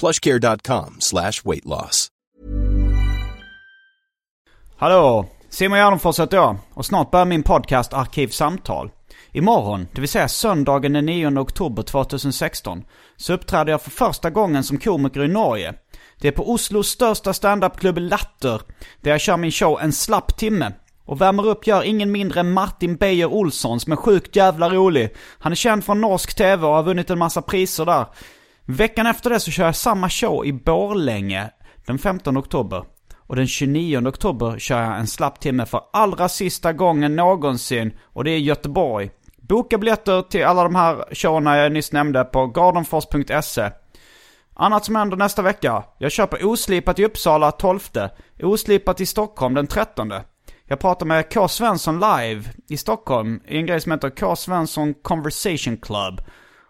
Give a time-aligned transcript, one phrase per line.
[0.00, 2.08] plushcare.com slash weight loss.
[4.76, 5.26] Hallå!
[5.50, 8.90] Simon Gärdenfors heter jag och snart börjar min podcast Arkivsamtal.
[9.32, 12.84] Imorgon, det vill säga söndagen den 9 oktober 2016,
[13.16, 15.74] så uppträder jag för första gången som komiker i Norge.
[16.20, 18.62] Det är på Oslos största standupklubb Latter,
[19.00, 20.72] där jag kör min show En slapp timme.
[21.04, 25.14] Och värmer upp gör ingen mindre än Martin Beijer Olsson som är sjukt jävla rolig.
[25.38, 28.06] Han är känd från norsk tv och har vunnit en massa priser där.
[28.66, 31.50] Veckan efter det så kör jag samma show i Borlänge
[31.86, 32.84] den 15 oktober.
[33.26, 37.92] Och den 29 oktober kör jag en slapp timme för allra sista gången någonsin.
[38.02, 39.10] Och det är i Göteborg.
[39.36, 43.70] Boka biljetter till alla de här showerna jag nyss nämnde på gardenfors.se.
[44.54, 45.84] Annat som händer nästa vecka.
[45.98, 47.80] Jag kör på Oslipat i Uppsala 12.
[48.42, 50.12] Oslipat i Stockholm den 13.
[50.66, 51.48] Jag pratar med K.
[51.48, 54.36] Svensson live i Stockholm i en grej som heter K.
[54.36, 56.20] Svensson Conversation Club.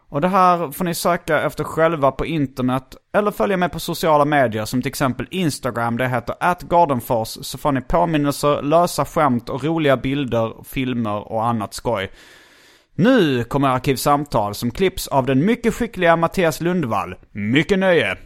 [0.08, 4.24] Och det här får ni söka efter själva på internet eller följa med på sociala
[4.24, 9.64] medier som till exempel Instagram, det heter atgardenfors så får ni påminnelser, lösa skämt och
[9.64, 12.10] roliga bilder, filmer och annat skoj.
[12.94, 17.14] Nu kommer Arkivsamtal som klipps av den mycket skickliga Mattias Lundvall.
[17.32, 18.18] Mycket nöje!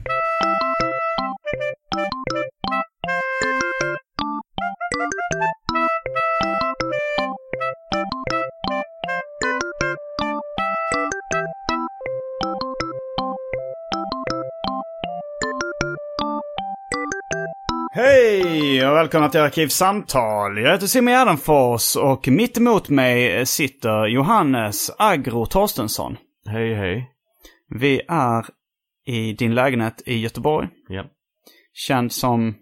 [18.00, 20.58] Hej och välkomna till Arkivsamtal.
[20.58, 26.16] Jag heter Simon Gärdenfors och mitt emot mig sitter Johannes Agro Torstensson.
[26.46, 27.10] Hej hej.
[27.68, 28.46] Vi är
[29.06, 30.68] i din lägenhet i Göteborg.
[30.88, 31.04] Ja.
[31.72, 32.54] Känd som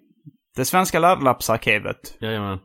[0.57, 2.17] det svenska Läderlappsarkivet.
[2.21, 2.59] Jajamän.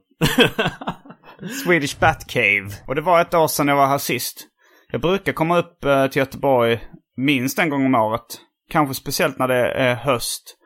[1.64, 2.70] Swedish Batcave.
[2.88, 4.48] Och det var ett år sedan jag var här sist.
[4.92, 6.80] Jag brukar komma upp eh, till Göteborg
[7.18, 8.42] minst en gång om året.
[8.70, 10.58] Kanske speciellt när det är höst,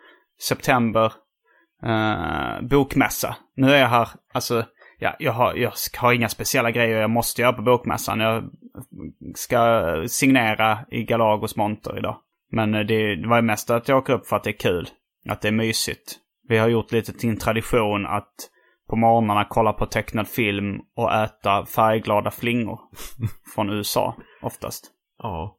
[0.42, 1.12] september,
[1.84, 3.36] eh, bokmässa.
[3.56, 4.66] Nu är jag här, alltså,
[5.00, 8.20] ja, jag, har, jag har inga speciella grejer jag måste göra på bokmässan.
[8.20, 8.44] Jag
[9.36, 12.18] ska signera i Galagos monter idag.
[12.52, 14.90] Men eh, det, det var mest att jag åker upp för att det är kul.
[15.30, 16.18] Att det är mysigt.
[16.48, 18.50] Vi har gjort lite till en tradition att
[18.90, 22.80] på morgnarna kolla på tecknad film och äta färgglada flingor.
[23.56, 24.92] Från USA, oftast.
[25.18, 25.58] Ja.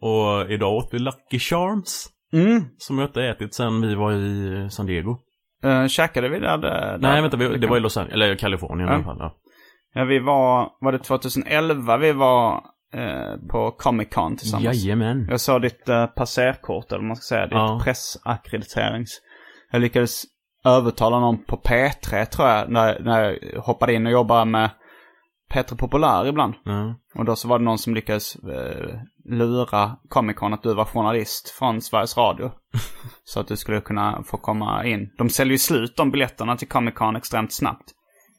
[0.00, 2.08] Och idag åt vi Lucky Charms.
[2.32, 2.64] Mm.
[2.78, 5.18] Som jag inte ätit sen vi var i San Diego.
[5.66, 6.58] Uh, käkade vi där?
[6.58, 7.36] där Nej, vänta.
[7.36, 8.92] Vi, det var i Los Angeles, eller Kalifornien Ja.
[8.92, 9.16] i alla fall.
[9.20, 9.34] Ja.
[9.94, 12.54] Ja, vi var, var det 2011 vi var
[12.94, 14.84] eh, på Comic Con tillsammans?
[14.84, 15.26] Jajamän.
[15.30, 17.80] Jag såg ditt eh, passerkort, eller vad man ska säga, ditt Ja.
[17.84, 19.10] pressackrediterings.
[19.72, 20.22] Jag lyckades
[20.64, 23.22] övertala någon på P3 tror jag, när, när
[23.52, 24.70] jag hoppade in och jobbade med
[25.54, 26.54] P3 Populär ibland.
[26.64, 26.94] Ja.
[27.14, 30.84] Och då så var det någon som lyckades eh, lura Comic Con att du var
[30.84, 32.50] journalist från Sveriges Radio.
[33.24, 35.10] så att du skulle kunna få komma in.
[35.18, 37.92] De säljer ju slut de biljetterna till Comic Con extremt snabbt.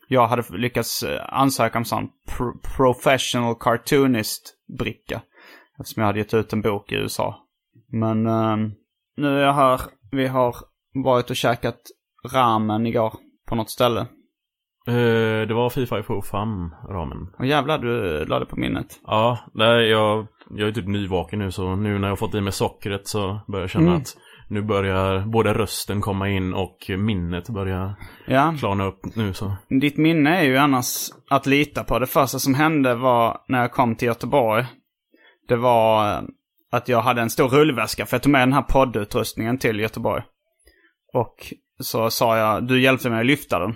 [0.08, 5.22] Jag hade lyckats eh, ansöka om sån pro- professional cartoonist-bricka.
[5.80, 7.36] Eftersom jag hade gett ut en bok i USA.
[7.92, 8.58] Men eh,
[9.18, 9.82] nu är jag här.
[10.12, 10.56] Vi har
[11.04, 11.78] varit och käkat
[12.34, 13.14] ramen igår
[13.48, 14.08] på något ställe.
[14.88, 17.18] Eh, det var Fifa i fam ramen.
[17.40, 18.88] Och jävlar, du la det på minnet.
[19.04, 22.42] Ja, nej, jag, jag är typ nyvaken nu så nu när jag har fått i
[22.42, 23.98] mig sockret så börjar jag känna Mm.
[23.98, 24.18] att
[24.50, 27.96] nu börjar både rösten komma in och minnet börjar
[28.28, 28.54] Ja.
[28.60, 29.52] klarna upp nu så.
[29.82, 32.00] Ditt minne är ju annars att lita på.
[32.00, 34.66] Det första som hände var när jag kom till Göteborg.
[35.48, 36.22] Det var eh,
[36.72, 40.24] att jag hade en stor rullväska för jag tog med den här poddutrustningen till Göteborg.
[41.14, 41.36] Och
[41.80, 43.76] så sa jag, du hjälpte mig att lyfta den.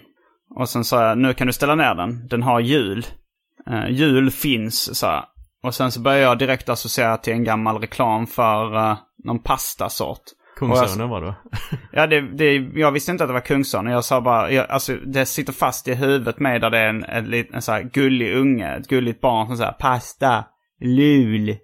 [0.55, 2.27] Och sen sa jag, nu kan du ställa ner den.
[2.27, 3.05] Den har hjul.
[3.69, 5.25] Eh, hjul finns, sa jag.
[5.63, 10.21] Och sen så började jag direkt associera till en gammal reklam för eh, någon pastasort.
[10.59, 11.35] Kungsörnen var det.
[11.91, 13.93] Ja, det, det, jag visste inte att det var Kungsörnen.
[13.93, 17.03] Jag sa bara, jag, alltså det sitter fast i huvudet med där det är en,
[17.03, 20.43] en, lit- en så här gullig unge, ett gulligt barn som säger pasta,
[20.81, 21.55] lul.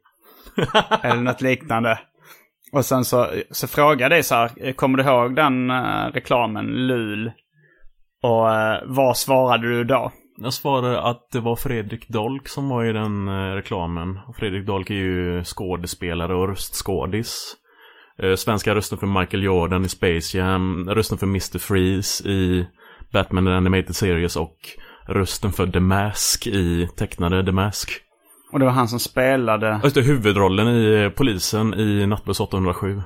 [1.03, 1.99] Eller något liknande.
[2.71, 7.31] Och sen så, så frågade jag så här, kommer du ihåg den eh, reklamen, lul?
[8.27, 10.11] Och uh, vad svarade du då?
[10.37, 14.19] Jag svarade att det var Fredrik Dolk som var i den eh, reklamen.
[14.27, 17.55] Och Fredrik Dolk är ju skådespelare och röstskådis.
[18.23, 21.59] Eh, svenska rösten för Michael Jordan i Space Jam, rösten för Mr.
[21.59, 22.67] Freeze i
[23.13, 24.57] Batman The Animated Series och
[25.07, 27.91] rösten för The Mask i tecknade The Mask.
[28.51, 33.01] Och det var han som spelade, Just det, huvudrollen i eh, polisen i Nattbuss 807.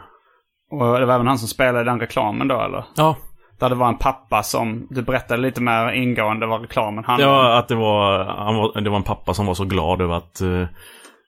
[0.71, 2.85] och det var även han som spelade den reklamen då eller?
[2.95, 3.15] Ja,
[3.61, 7.37] Där det var en pappa som, du berättade lite mer ingående vad reklamen handlade om.
[7.37, 10.13] Ja, att det var, han var, det var en pappa som var så glad över
[10.13, 10.65] att eh,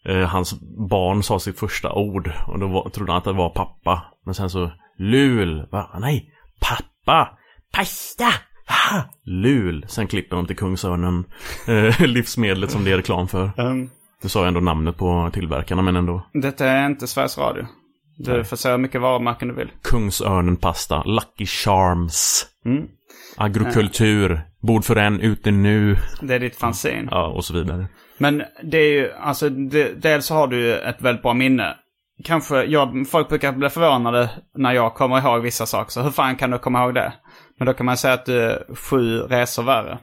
[0.06, 0.54] eh, hans
[0.90, 2.32] barn sa sitt första ord.
[2.48, 4.02] Och då var, trodde han att det var pappa.
[4.26, 5.68] Men sen så, Lul.
[5.72, 5.90] Va?
[6.00, 7.30] Nej, pappa.
[7.74, 8.28] Pasta.
[8.68, 9.86] Ah, Lul.
[9.88, 11.26] Sen klipper de till Kungsörnen.
[11.68, 13.52] Eh, livsmedlet som det är reklam för.
[13.58, 13.90] Um,
[14.22, 16.26] Du sa ju ändå namnet på tillverkarna men ändå.
[16.34, 17.66] Detta är inte Sveriges Radio.
[18.18, 19.71] Du får hur mycket varumärken du vill.
[19.81, 21.04] Kungsörnen pasta.
[21.04, 22.45] Lucky Charms.
[22.65, 22.88] Mm.
[23.38, 24.42] Agrokultur.
[24.62, 25.98] Bord för en, ute nu.
[26.21, 27.07] Det är ditt fanzine.
[27.12, 27.88] Ja, och så vidare.
[28.18, 31.75] Men det är ju, alltså, det, dels så har du ju ett väldigt bra minne.
[32.24, 35.92] Kanske, jag, folk brukar bli förvånade när jag kommer ihåg vissa saker.
[35.92, 37.13] Så hur fan kan du komma ihåg det?
[37.57, 40.00] Men då kan man säga att du är sju resor värre.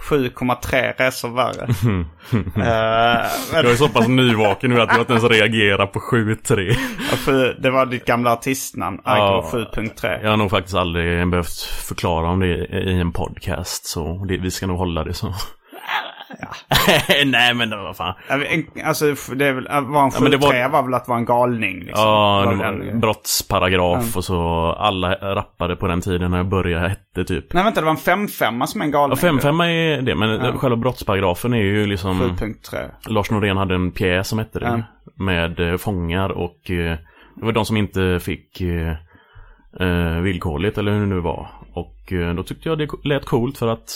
[0.00, 1.68] 7,3 resor värre.
[2.32, 6.70] Eh, men- Jag är så pass nyvaken nu att jag inte ens reagerar på 7-3.
[7.12, 9.48] och sju- det var ditt gamla artistnamn, Ja.
[9.52, 10.18] 7.3.
[10.22, 13.86] Jag har nog faktiskt aldrig behövt förklara om det i en podcast.
[13.86, 15.34] Så det, vi ska nog hålla det så.
[17.26, 18.14] Nej men vad fan.
[18.28, 18.36] Ja,
[18.84, 20.82] Alltså, det är väl, att vara en 7.3 men det var- var...
[20.82, 22.04] väl att vara en galning liksom.
[22.04, 24.42] Ja, Var det var en brottsparagraf och så
[24.78, 27.52] alla rappade på den tiden när jag började hette typ.
[27.52, 29.18] Nej vänta, det var en 5-5 som är en galning.
[29.22, 32.22] Ja, 5-5 är det, men själva brottsparagrafen är ju liksom...
[32.22, 32.90] 7.3.
[33.08, 34.82] Lars Norén hade en pjäs som hette det.
[35.16, 36.96] Med eh, fångar och eh,
[37.36, 41.48] det var de som inte fick eh, villkorligt eller hur det nu var.
[41.72, 43.90] Och då tyckte jag det lät coolt för att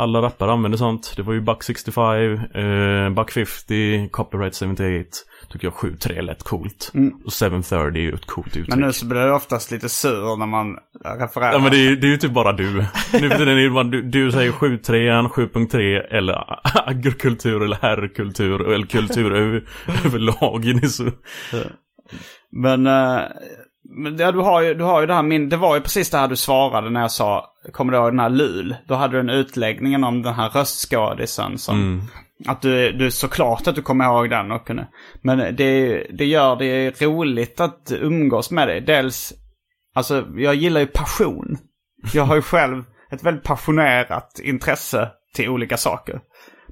[0.00, 1.12] alla rappare använde sånt.
[1.16, 5.04] Det var ju Buck 65, eh, Buck 50, Copyright 78.
[5.52, 6.92] Tycker jag 7-3 lät coolt.
[7.24, 8.68] Och 730 är ju ett coolt uttryck.
[8.68, 10.76] Men nu så blir det oftast lite sur när man
[11.18, 11.52] refererar.
[11.52, 12.72] Ja men det är, det är ju typ bara du.
[13.12, 16.44] Nu för tiden är det bara du, du säger 7.3, 7.3 eller
[16.88, 19.64] agrikultur eller herrkultur eller kultur över,
[20.04, 20.80] överlag.
[20.90, 21.10] Så...
[22.52, 23.20] Men, eh,
[23.90, 25.48] men ja, du, har ju, du har ju det här min...
[25.48, 28.20] Det var ju precis det här du svarade när jag sa, kommer du ihåg den
[28.20, 28.76] här LUL?
[28.86, 32.02] Då hade du en utläggningen om den här röstskådisen som...
[32.46, 34.88] Att du, du såklart att du kommer ihåg den och kunde...
[35.22, 38.80] Men det, det gör det roligt att umgås med dig.
[38.80, 39.32] Dels,
[39.94, 41.58] alltså jag gillar ju passion.
[42.14, 46.20] Jag har ju själv ett väldigt passionerat intresse till olika saker.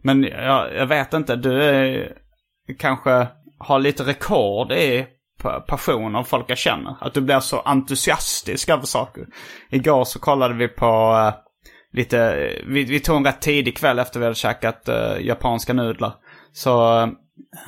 [0.03, 2.13] Men jag, jag vet inte, du är,
[2.79, 3.29] kanske
[3.59, 5.07] har lite rekord i
[5.43, 6.97] pa- passion av folk jag känner.
[7.01, 9.27] Att du blir så entusiastisk över saker.
[9.71, 11.35] Igår så kollade vi på eh,
[11.93, 16.13] lite, vi, vi tog en rätt tidig kväll efter vi hade käkat eh, japanska nudlar.
[16.53, 17.03] Så,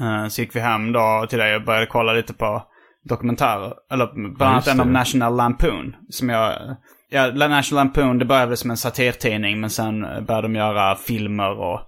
[0.00, 2.62] eh, så gick vi hem då till dig och började kolla lite på
[3.04, 3.72] dokumentärer.
[3.92, 4.92] Eller bland annat en av det.
[4.92, 5.96] National Lampoon.
[6.08, 6.76] Som jag,
[7.10, 11.80] ja, National Lampoon det började som en satirtidning men sen började de göra filmer och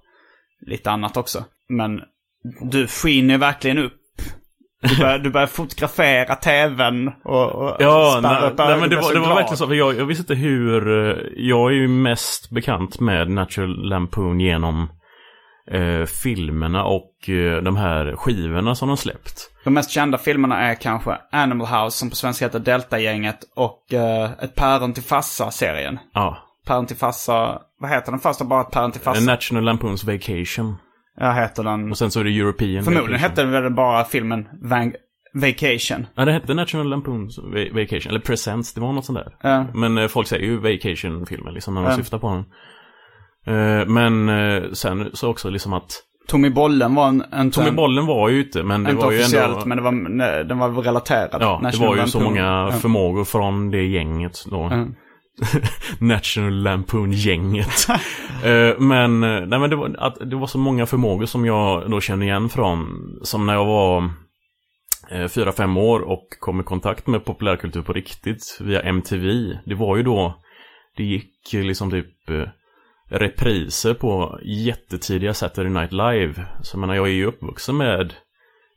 [0.66, 1.44] lite annat också.
[1.68, 2.00] Men
[2.70, 3.92] du skiner ju verkligen upp.
[4.82, 9.20] Du börjar, du börjar fotografera tvn och, och Ja, nej, nej, men det var, det
[9.20, 9.66] var verkligen så.
[9.66, 11.08] För jag, jag visste inte hur...
[11.10, 14.88] eh, Jag är ju mest bekant med Natural Lampoon genom
[15.70, 19.50] eh, filmerna och eh, de här skivorna som de släppt.
[19.64, 24.44] De mest kända filmerna är kanske Animal House som på svenska heter Delta-gänget och uh,
[24.44, 25.98] Ett päron till farsa-serien.
[26.14, 26.38] Ja.
[26.66, 28.44] Päron till farsa, vad heter den första?
[28.44, 29.32] Bara Ett päron till farsa?
[29.32, 30.76] National Lampoons Vacation.
[31.20, 31.90] Ja, heter den.
[31.90, 34.94] Och sen så är det European Förmodligen hette den väl bara filmen Van-
[35.34, 36.06] Vacation.
[36.14, 38.10] Ja, det hette National Lampoons Va- Vacation.
[38.10, 39.34] Eller Presents, det var något sånt där.
[39.42, 39.66] Ja.
[39.74, 42.44] Men eh, folk säger ju Vacation-filmen liksom när de syftar på den.
[43.46, 47.24] Eh, men eh, sen så också liksom att Tommy Bollen var en...
[47.32, 49.66] en Tommy Bollen var ju ute, men det Inte var ju officiellt, ändå...
[49.66, 51.42] men det var, nej, den var relaterad.
[51.42, 52.22] Ja, det var ju så Lampoon.
[52.34, 52.70] många Ja.
[52.72, 54.62] förmågor från det gänget då.
[54.62, 54.94] Mm.
[55.98, 57.86] National Lampoon-gänget.
[58.44, 61.90] Eh, men, eh, nej men det var, att det var så många förmågor som jag
[61.90, 62.88] då kände igen från,
[63.22, 64.10] som när jag var
[65.10, 69.58] eh, fyra, fem år och kom i kontakt med populärkultur på riktigt via MTV.
[69.64, 70.42] Det var ju då
[70.96, 72.14] det gick liksom typ
[73.10, 76.46] repriser på jättetidiga Saturday Night Live.
[76.62, 78.14] Så jag menar, jag är ju uppvuxen med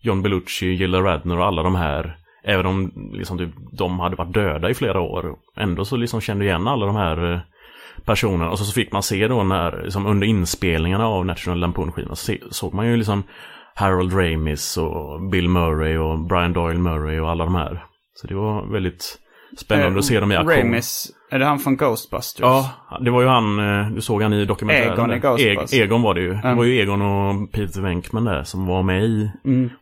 [0.01, 4.33] John Belushi, Gilla Radner och alla de här Även om liksom typ, de hade varit
[4.33, 5.35] döda i flera år.
[5.57, 7.39] Ändå så liksom kände igen alla de här eh,
[8.05, 8.49] personerna.
[8.51, 12.33] Och så, så fick man se då när, liksom under inspelningarna av National Lampoon-skivan så
[12.51, 13.23] såg man ju liksom
[13.75, 17.83] Harold Ramis och Bill Murray och Brian Doyle Murray och alla de här.
[18.13, 19.19] Så det var väldigt
[19.57, 20.57] spännande att se dem i aktion.
[20.57, 22.41] Ramis, är det han från Ghostbusters?
[22.41, 22.69] Ja,
[23.01, 24.93] det var ju han, eh, du såg han i dokumentären.
[24.93, 25.19] Egon i där.
[25.19, 25.79] Ghostbusters.
[25.79, 26.29] E- Egon var det ju.
[26.33, 26.57] Det Mm.
[26.57, 29.29] var ju Egon och Peter Venkman där som var med i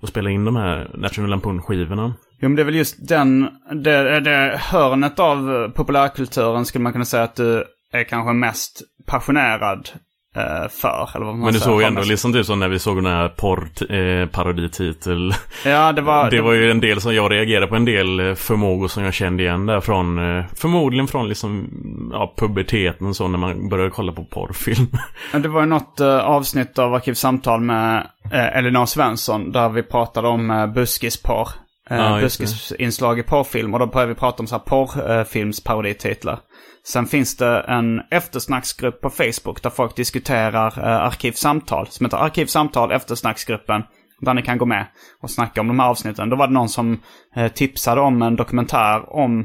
[0.01, 2.13] och spelade in de här National Lampoon-skivorna.
[2.43, 3.49] Jo, men det är väl just den,
[3.83, 8.81] det, det hörnet av eh, populärkulturen skulle man kunna säga att du är kanske mest
[9.07, 9.89] passionerad
[10.35, 11.09] eh, för.
[11.15, 13.05] Eller vad man Men du såg ändå mest- liksom typ som när vi såg den
[13.05, 15.33] här porr-parodititel.
[15.65, 16.31] Ja, det var...
[16.31, 19.13] det var ju en del som jag reagerade på en del eh, förmågor som jag
[19.13, 21.69] kände igen där från eh, Förmodligen från liksom
[22.13, 24.87] ja, puberteten och så när man började kolla på porrfilm.
[25.41, 30.27] Det var ju något eh, avsnitt av Arkivsamtal med uh, Elinor Svensson där vi pratade
[30.27, 31.49] om uh, buskisporr.
[31.91, 36.39] Uh, Ja, buskisinslag i porrfilm och då började vi prata om så här porrfilmsparodititlar.
[36.85, 41.87] Sen finns det en eftersnacksgrupp på Facebook där folk diskuterar uh, Arkivsamtal.
[41.87, 43.83] Som heter Arkivsamtal eftersnacksgruppen.
[44.21, 44.85] Där ni kan gå med
[45.21, 46.29] och snacka om de här avsnitten.
[46.29, 47.01] Då var det någon som
[47.35, 49.39] eh, tipsade om en dokumentär om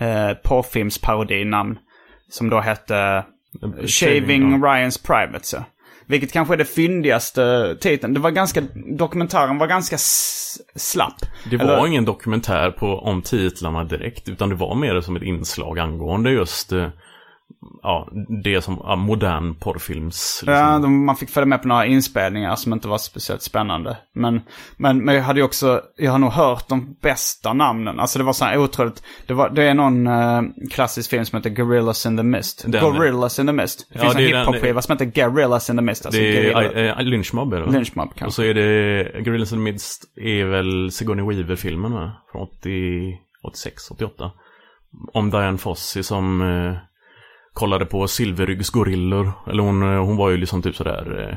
[0.00, 1.78] uh, porrfilmsparodinamn.
[2.28, 3.24] Som då hette
[3.86, 4.68] Shaving ja.
[4.68, 5.64] Ryans Privates, ja.
[6.08, 8.14] Vilket kanske är det fyndigaste titeln.
[8.14, 8.62] Det var ganska,
[8.98, 9.96] dokumentären var ganska
[10.76, 11.20] slapp.
[11.50, 15.22] Det var Eller- ingen dokumentär på, om titlarna direkt, utan det var mer som ett
[15.22, 16.88] inslag angående just eh,
[17.82, 18.08] ja,
[18.44, 20.42] det som ja, modern porrfilms...
[20.42, 20.54] Liksom.
[20.54, 23.96] Ja, de, man fick följa med på några inspelningar som inte var speciellt spännande.
[24.14, 24.40] Men,
[24.76, 28.00] men, men jag hade ju också, jag har nog hört de bästa namnen.
[28.00, 31.36] Alltså det var så här otroligt, det, var, det är någon eh, klassisk film som
[31.36, 32.64] heter Gorillas in the Mist.
[32.66, 33.88] Den- Gorillas in the Mist.
[33.92, 36.06] Det Ja, finns det en hiphop-skiva som heter Gorillas in the Mist.
[36.06, 37.72] Alltså det är äh, Lynchmob är det va?
[37.72, 38.26] Lynchmob kanske.
[38.26, 42.12] Och så är det Gorillas in the Midst är väl Sigourney Weaver-filmen va?
[42.32, 44.30] Från 80, 86, 88.
[45.12, 46.76] Om Diane Fossey som eh,
[47.56, 49.32] kollade på Silverryggs gorillor.
[49.46, 51.28] Eller hon, eh, hon var ju liksom typ sådär...
[51.30, 51.36] Eh,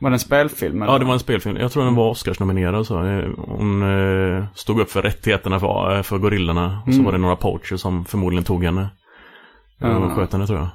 [0.00, 0.82] Var det en spelfilm?
[0.82, 0.92] eller?
[0.92, 1.56] Ja, det var en spelfilm.
[1.56, 3.04] Jag tror den var Oscars-nominerad så.
[3.04, 6.82] Eh, Hon eh, stod upp för rättigheterna för, för gorillorna.
[6.86, 8.88] Och så var det några poachers som förmodligen tog henne.
[9.82, 10.02] Mm.
[10.02, 10.68] Och sköt henne tror jag.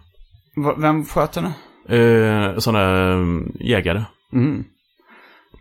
[0.65, 1.53] Va- Vem sköt henne?
[1.89, 3.17] Eh, sådana eh,
[3.59, 4.03] jägare.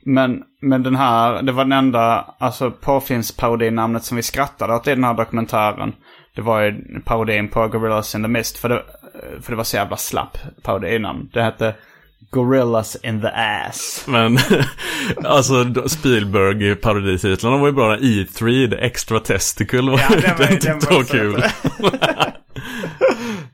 [0.05, 4.91] Men, men den här, det var den enda, alltså porrfilmsparodinamnet som vi skrattade åt i
[4.95, 5.93] den här dokumentären.
[6.37, 8.59] Det var ju parodin på Gorillas in the Mist.
[8.59, 8.83] För det,
[9.43, 11.29] för det var så jävla slapp parodinamn.
[11.33, 11.75] Det hette
[12.31, 14.05] Gorillas in the Ass.
[14.09, 14.39] Men
[15.25, 17.97] alltså Spielberg parodititlarna var ju bra.
[17.97, 21.43] E3, The Extra Testicle var Ja, den var- den var kul.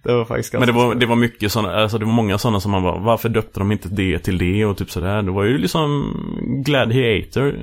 [0.02, 2.60] Det var faktiskt Men det var, det var mycket sådana, alltså det var många sådana
[2.60, 5.22] som man bara, varför döpte de inte det till det och typ sådär.
[5.22, 6.12] Det var ju liksom
[6.66, 7.54] Gladiator.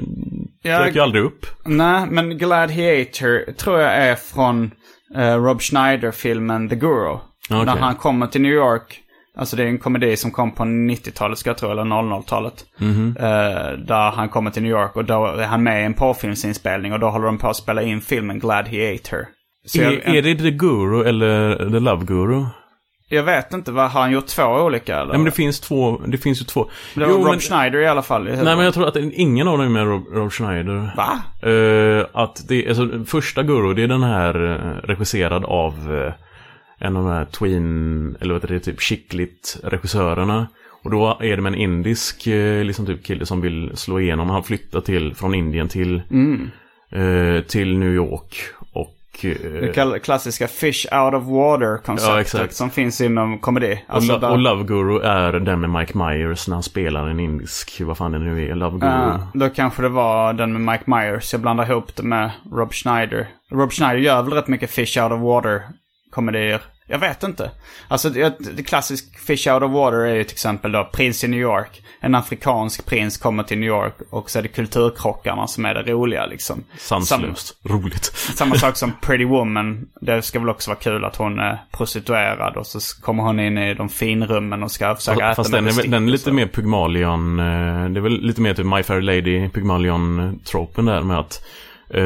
[0.61, 1.45] Ja, Dök ju aldrig upp.
[1.65, 4.71] Nej, men Gladiator tror jag är från
[5.15, 7.17] eh, Rob Schneider-filmen The Guru.
[7.51, 7.65] Okej.
[7.65, 8.99] När han kommer till New York.
[9.37, 12.65] Alltså det är en komedi som kom på 90-talet ska jag tro, eller 00-talet.
[12.77, 13.15] Mhm.
[13.19, 13.25] Eh,
[13.87, 16.99] där han kommer till New York och då är han med i en porrfilmsinspelning och
[16.99, 19.27] då håller de på att spela in filmen Gladiator.
[19.65, 22.45] Så jag, Är, är det The Guru eller The Love Guru?
[23.09, 25.05] jag vet inte, vad, har han gjort två olika eller?
[25.07, 26.69] Nej men det finns två, det finns ju två.
[26.93, 28.23] det var Jo, Rob men- Schneider i alla fall.
[28.23, 30.91] Nej men jag tror att ingen av dem är med Rob, Rob Schneider.
[30.97, 31.19] Va?
[31.49, 35.73] Eh, att det, alltså första Guru, det är den här eh, regisserad av
[36.07, 36.13] eh,
[36.79, 40.47] en av de här Tween, eller vad heter det, typ chicklit regissörerna.
[40.83, 44.29] Och då är det med en indisk eh, liksom typ kille som vill slå igenom.
[44.29, 46.01] Han flyttar till, från Indien till,
[46.91, 48.35] eh, till New York.
[48.73, 49.25] Och...
[49.25, 49.29] eh,
[49.91, 53.83] Det klassiska fish out of water-konceptet Ja, som finns inom komedi.
[53.87, 57.07] Alltså och, Lo- där- och Love Guru är den med Mike Myers när han spelar
[57.07, 58.91] en indisk, vad fan det nu är, Love Guru.
[58.91, 61.33] Ja, då kanske det var den med Mike Myers.
[61.33, 63.27] Jag blandar ihop det med Rob Schneider.
[63.51, 65.21] Rob Schneider gör väl rätt mycket Fish Out of
[66.13, 66.61] Water-komedier.
[66.87, 67.51] Jag vet inte.
[67.87, 71.39] Alltså det, klassisk Fish Out of Water är ju till exempel då Prins i New
[71.39, 71.81] York.
[71.99, 75.91] En afrikansk prins kommer till New York och så är det kulturkrockarna som är det
[75.91, 76.63] roliga liksom.
[76.77, 77.57] Sanslöst.
[77.63, 78.05] Roligt.
[78.35, 79.87] Samma sak som Pretty Woman.
[80.01, 83.57] Det ska väl också vara kul att hon är prostituerad och så kommer hon in
[83.57, 87.39] i de finrummen och ska försöka äta Fast den är, den är lite mer Pygmalion,
[87.39, 87.45] eh,
[87.89, 91.43] det är väl lite mer typ My Fair Lady Pygmalion-tropen där med att
[91.89, 92.03] eh,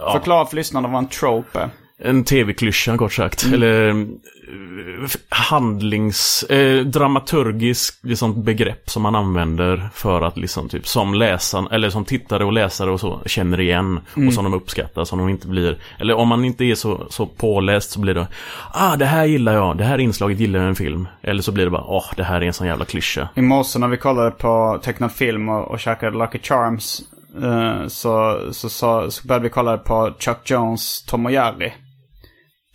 [0.00, 1.70] ja, Förklara för lyssnarna vad en trope är.
[2.04, 3.44] En tv-klyscha kort sagt.
[3.44, 3.54] Mm.
[3.54, 11.14] Eller eh, handlings, eh, dramaturgisk liksom, begrepp som man använder för att liksom typ som
[11.14, 14.28] läsaren, eller som tittare och läsare och så känner igen Mm.
[14.28, 17.26] och som de uppskattar, som de inte blir, eller om man inte är så, så
[17.26, 18.26] påläst så blir det
[18.72, 21.08] Ah, det här gillar jag, det här inslaget gillar jag i en film.
[21.22, 23.28] Eller så blir det bara, åh, det här är en sån jävla klyscha.
[23.34, 27.00] I morse när vi kollade på tecknad film och, och käkade Lucky Charms
[27.42, 31.72] eh, så, så, så, så började vi kolla på Chuck Jones Tom och Jerry.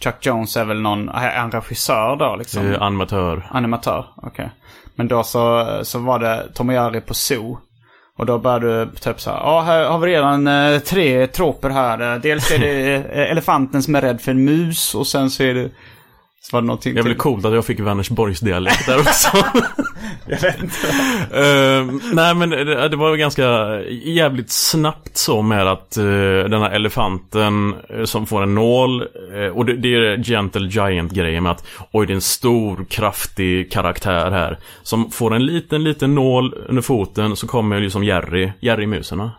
[0.05, 2.73] Chuck Jones är väl någon, är han regissör då liksom?
[2.73, 3.47] Eh, animatör.
[3.51, 4.49] Animatör, okej.
[4.95, 7.57] Men då så, så var det Tom och Jerry på Zoo.
[8.17, 11.69] Och då började du typ så här, ja här har vi redan eh, tre troper
[11.69, 12.13] här.
[12.13, 15.53] Eh, Dels är det elefanten som är rädd för en mus och sen så är
[15.53, 15.69] det...
[16.49, 17.17] Så var det någonting är väl till.
[17.17, 19.37] coolt att jag fick Vänersborgs dialekt där också.
[20.27, 20.87] Jag vet inte.
[21.31, 26.61] Eh, nej men det, det var ju ganska jävligt snabbt så med att uh, den
[26.61, 31.43] här elefanten eh, som får en nål eh, och det, det är Gentle Giant grejen
[31.43, 36.15] med att oj det är en stor kraftig karaktär här som får en liten liten
[36.15, 39.31] nål under foten så kommer liksom Jerry, Jerry muserna.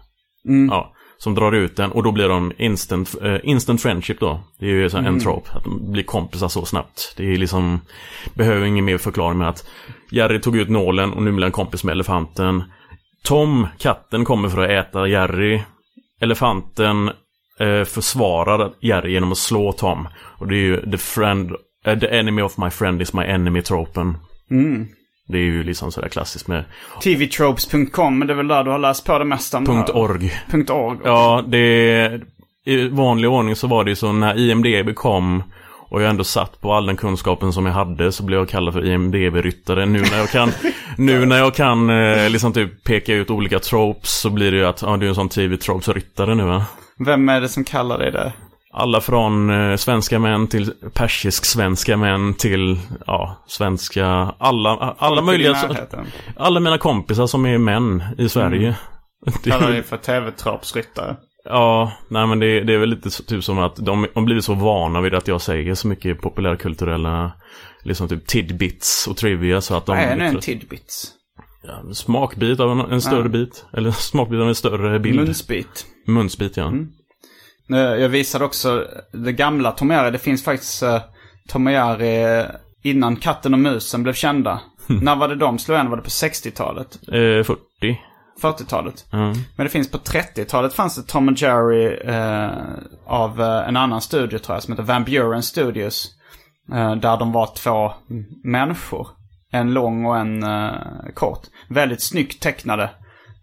[0.70, 4.40] Ja, som drar ut den och då blir de instant, eh, instant friendship då.
[4.58, 7.14] Det är ju så här en trope, att de blir kompisar så snabbt.
[7.16, 7.80] Det är liksom,
[8.34, 9.68] behöver ingen mer förklaring med att
[10.10, 12.64] Jerry tog ut nålen och nu blir han kompis med elefanten.
[13.24, 15.62] Tom, katten, kommer för att äta Jerry.
[16.20, 17.10] Elefanten
[17.60, 20.08] eh, försvarar Jerry genom att slå Tom.
[20.38, 21.52] Och det är ju the friend,
[21.84, 24.14] eh, the enemy of my friend is my enemy-tropen.
[25.28, 26.64] Det är ju liksom sådär klassiskt med
[27.02, 29.96] TVtropes.com, det är väl där du har läst på det mesta om det här?
[29.96, 30.32] .org.
[30.68, 30.98] .org.
[31.04, 32.20] Ja, det...
[32.64, 35.42] I vanlig ordning så var det ju så när IMDB kom
[35.88, 38.74] och jag ändå satt på all den kunskapen som jag hade så blev jag kallad
[38.74, 39.86] för IMDB-ryttare.
[39.86, 40.50] Nu när jag kan,
[40.96, 44.66] nu när jag kan eh, liksom typ peka ut olika tropes så blir det ju
[44.66, 46.64] att ja, du är en sån TV-tropes-ryttare nu va.
[46.98, 48.32] Vem är det som kallar dig det?
[48.78, 54.06] Alla från eh, svenska män till persisk-svenska män till ja, svenska,
[54.38, 55.56] alla, alla möjliga,
[56.36, 58.76] alla mina kompisar som är män i Sverige.
[59.44, 61.16] Det är- Kallar dig för TV-tropsryttare.
[61.44, 64.54] Ja, nej men det, det är väl lite typ som att de har blivit så
[64.54, 67.32] vana vid att jag säger så mycket populärkulturella
[67.82, 69.96] liksom typ tidbits och trivia så att de...
[69.96, 71.12] Vad är nu en tidbits?
[71.62, 73.28] ja, en smakbit av en, en större Ja.
[73.28, 73.64] bit.
[73.72, 75.16] Eller smakbit av en större bild.
[75.16, 75.86] Munsbit.
[76.06, 76.64] Munsbit, ja.
[76.66, 76.72] Eh,
[77.68, 80.10] Jag visade också det gamla Tom och Jerry.
[80.10, 81.00] Det finns faktiskt uh,
[81.48, 82.46] Tom och Jerry eh,
[82.82, 84.60] innan Katten och Musen blev kända.
[84.86, 85.90] När var det de slog igenom?
[85.90, 86.98] Var det på 60-talet?
[87.08, 87.56] Eh, 40.
[88.42, 89.06] 40-talet?
[89.10, 89.18] Ja.
[89.56, 92.50] Men det finns på 30-talet fanns det Tom och Jerry eh,
[93.06, 96.10] av eh, en annan studio tror jag som heter Van Buren Studios.
[96.72, 97.92] Eh, där de var två
[98.44, 99.08] människor.
[99.52, 100.44] En lång och en
[101.14, 101.40] kort.
[101.68, 102.90] Väldigt snyggt tecknade.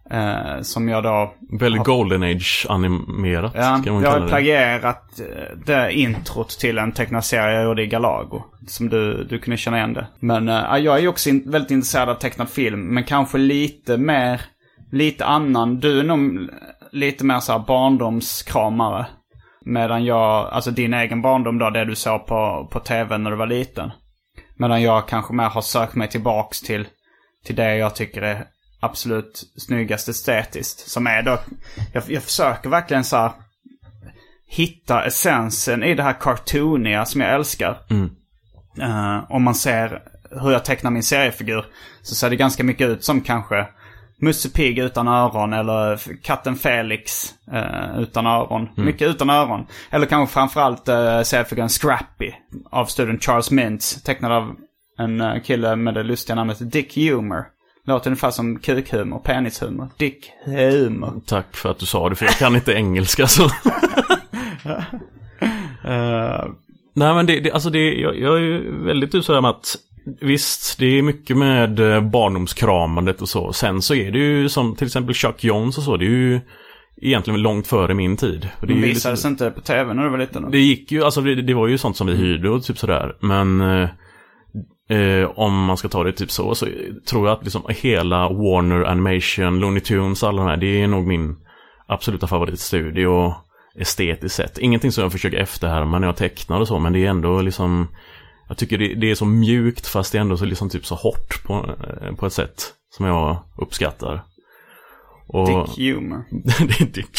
[0.09, 1.33] Eh, som jag då...
[1.59, 7.55] Väldigt golden age animerat Ja, jag har plagierat eh, det introt till en tecknad serie
[7.55, 8.43] jag gjorde i Galago.
[8.67, 10.07] Som du, du kunde känna igen det.
[10.19, 12.81] Men eh, jag är ju också in, väldigt intresserad av tecknad film.
[12.81, 14.41] Men kanske lite mer,
[14.91, 15.79] lite annan.
[15.79, 16.49] Du är nog
[16.91, 19.05] lite mer såhär barndomskramare.
[19.65, 23.37] Medan jag, alltså din egen barndom då, det du såg på, på tv när du
[23.37, 23.91] var liten.
[24.57, 26.87] Medan jag kanske mer har sökt mig tillbaks till,
[27.45, 28.45] till det jag tycker är
[28.83, 30.89] absolut snyggast estetiskt.
[30.89, 31.39] Som är då,
[31.93, 33.31] jag, jag försöker verkligen så här
[34.47, 37.77] hitta essensen i det här cartooniga som jag älskar.
[38.81, 40.01] Eh, om man ser
[40.41, 41.65] hur jag tecknar min seriefigur
[42.01, 43.67] så ser det ganska mycket ut som kanske
[44.21, 48.69] Musse Pigg utan öron eller katten Felix eh, utan öron.
[48.75, 49.65] Mycket utan öron.
[49.89, 52.31] Eller kanske framförallt uh, seriefiguren Scrappy
[52.71, 54.03] av studien Charles Mintz.
[54.03, 54.55] Tecknad av
[54.97, 57.45] en eh, kille med det lustiga namnet Dick Humor.
[57.85, 59.87] Låter ungefär som kukhumor, penishumor.
[59.97, 61.21] Dick Humor.
[61.25, 63.49] Tack för att du sa det, för jag kan inte engelska så.
[65.85, 66.45] Eh,
[66.93, 69.75] Nej men det, det alltså det, jag, jag är ju väldigt sådär med att
[70.21, 73.53] Visst, det är mycket med eh, barndomskramandet och så.
[73.53, 75.97] Sen så är det ju som till exempel Chuck Jones och så.
[75.97, 76.39] Det är ju
[77.01, 78.49] egentligen långt före min tid.
[78.61, 80.51] Det, visades inte på tv när du var liten?
[80.51, 83.15] det gick ju, alltså det, det var ju sånt som vi hyrde och typ sådär.
[83.19, 83.89] Men eh,
[84.89, 86.67] eh, om man ska ta det typ så, så
[87.09, 91.07] tror jag att liksom hela Warner Animation, Looney Tunes, alla de här, det är nog
[91.07, 91.35] min
[91.87, 93.35] absoluta favoritstudio
[93.79, 94.57] estetiskt sett.
[94.57, 97.87] Ingenting som jag försöker efterhärma när jag tecknar och så, men det är ändå liksom
[98.47, 100.95] jag tycker det, det är så mjukt fast det är ändå så liksom typ så
[100.95, 104.25] hårt på, eh, på ett sätt som jag uppskattar.
[105.27, 105.47] Och...
[105.47, 106.23] Dick Humor.
[106.59, 107.17] det är Dick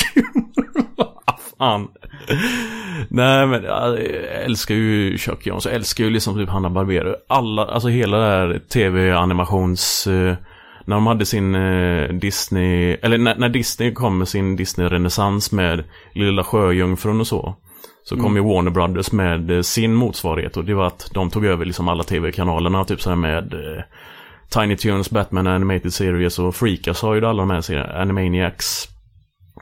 [0.96, 1.88] Vad fan.
[3.09, 3.98] Nej men jag
[4.44, 5.64] älskar ju Chuck Jones.
[5.64, 7.14] Jag älskar ju liksom typ Hanna Barbero.
[7.29, 10.07] Alla, alltså hela det här tv-animations...
[10.07, 10.35] eh,
[10.87, 12.96] när de hade sin eh, Disney...
[13.03, 17.55] Eller när, när Disney kom med sin Disney-renässans med Lilla Sjöjungfrun och så.
[18.05, 21.44] Så kom ju Warner Brothers med eh, sin motsvarighet och det var att de tog
[21.44, 22.85] över liksom alla tv-kanalerna.
[22.85, 23.55] Typ så här med
[24.48, 28.00] Tiny Toons, Batman Animated Series och Freakas har ju alla de här serierna.
[28.00, 28.93] Animaniacs.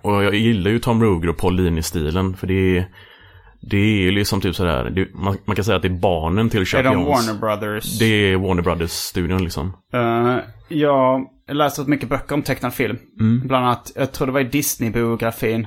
[0.03, 2.87] Och jag gillar ju Tom Ruger och Paul Dini-stilen för det är
[3.71, 6.51] det är ju liksom typ sådär, det, man, man kan säga att det är barnen
[6.51, 7.27] till Chuck Är de Jones.
[7.29, 7.99] Warner Brothers?
[7.99, 9.77] Det är Warner Brothers-studion liksom.
[9.93, 12.99] Ja, jag läste mycket böcker om tecknad film.
[13.21, 13.41] Mm.
[13.49, 15.67] Bland annat, jag tror det var i Disney-biografin.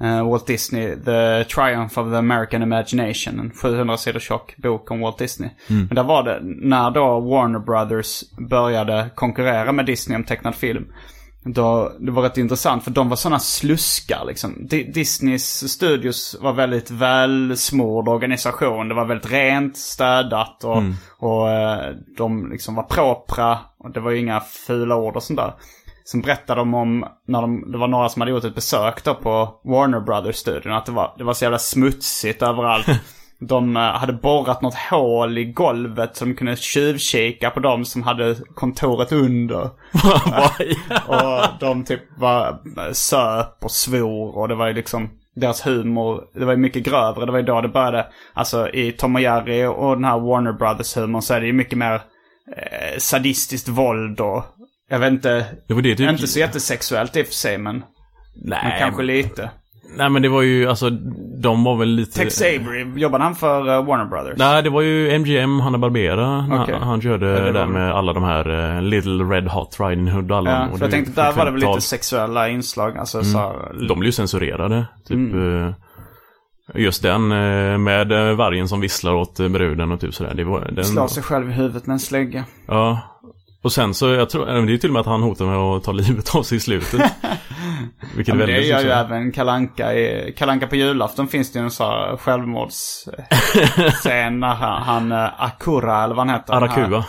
[0.00, 3.40] eh, Walt Disney, The Triumph of the American Imagination.
[3.40, 5.50] En 700 sidor tjock bok om Walt Disney.
[5.70, 5.86] Mm.
[5.86, 10.86] Men där var det, när då Warner Brothers började konkurrera med Disney om tecknad film.
[11.48, 14.66] Då, det var rätt intressant för de var sådana sluskar liksom.
[14.66, 18.88] Di- Disneys studios var väldigt välsmord organisation.
[18.88, 20.82] Det var väldigt rent, städat och,
[21.18, 23.58] och eh, de liksom var propra.
[23.78, 25.54] Och det var ju inga fula ord och sånt där.
[26.04, 29.14] Sen berättade de om, när de, det var några som hade gjort ett besök då
[29.14, 32.86] på Warner Brothers-studion, att det var, det var så jävla smutsigt överallt.
[33.40, 38.02] De eh, hade borrat något hål i golvet så de kunde tjuvkika på de som
[38.02, 39.62] hade kontoret under.
[41.06, 42.58] och de typ var
[42.92, 47.26] söp och svor och det var ju liksom deras humor, det var ju mycket grövre.
[47.26, 50.52] Det var ju då det började, alltså i Tom och Jerry och den här Warner
[50.52, 51.94] Brothers humorn så är det ju mycket mer
[52.56, 54.44] eh, sadistiskt våld och
[54.88, 56.10] jag vet inte, Det var det typ...
[56.10, 57.84] inte så jättesexuellt i och för sig men,
[58.44, 59.50] Nej, men kanske lite.
[59.96, 60.90] Nej men det var ju, alltså,
[61.42, 62.18] de var väl lite...
[62.18, 64.38] Tex Avery, jobbade han för eh, Warner Brothers?
[64.38, 66.46] Nej, det var ju MGM, Hanna Barbera.
[66.46, 66.74] när Okej.
[66.80, 70.50] Han körde det där med alla de här eh, Little Red Hot Riding Hood alla.
[70.50, 71.80] Ja, och jag tänkte där var det väl lite 70-tal.
[71.80, 72.96] sexuella inslag.
[72.98, 74.86] Alltså så här, De blev ju censurerade.
[75.08, 75.68] Typ Mm.
[75.68, 75.74] eh,
[76.74, 77.28] just den
[77.82, 80.34] med vargen som visslar åt bruden och typ sådär.
[80.34, 82.44] Det var, den, slå sig själv i huvudet med en slägga.
[82.66, 83.00] Ja.
[83.62, 85.84] Och sen så, jag tror, det är till och med att han hotar med att
[85.84, 87.00] ta livet av sig i slutet.
[88.16, 91.52] Vilket Ja, är men det väldigt gör ju även Kalanka i Kalanka på julafton finns
[91.52, 93.14] det ju en sån här självmordsscen
[94.40, 96.54] när han, han eh, Akura eller vad han heter.
[96.54, 97.04] Arakua.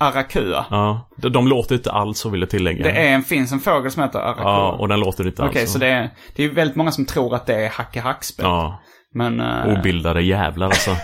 [0.00, 0.64] Arakua.
[0.70, 1.08] Ja.
[1.16, 2.84] De, de låter inte alls så vill jag tillägga.
[2.84, 4.42] Det är en, finns en fågel som heter Arakua.
[4.44, 7.06] Ja, och den låter inte alls Okej, så det är, det är väldigt många som
[7.06, 8.44] tror att det är Hacke Hackspett.
[8.46, 8.80] Ja.
[9.14, 9.40] Men...
[9.40, 10.90] eh, Obildade jävlar alltså.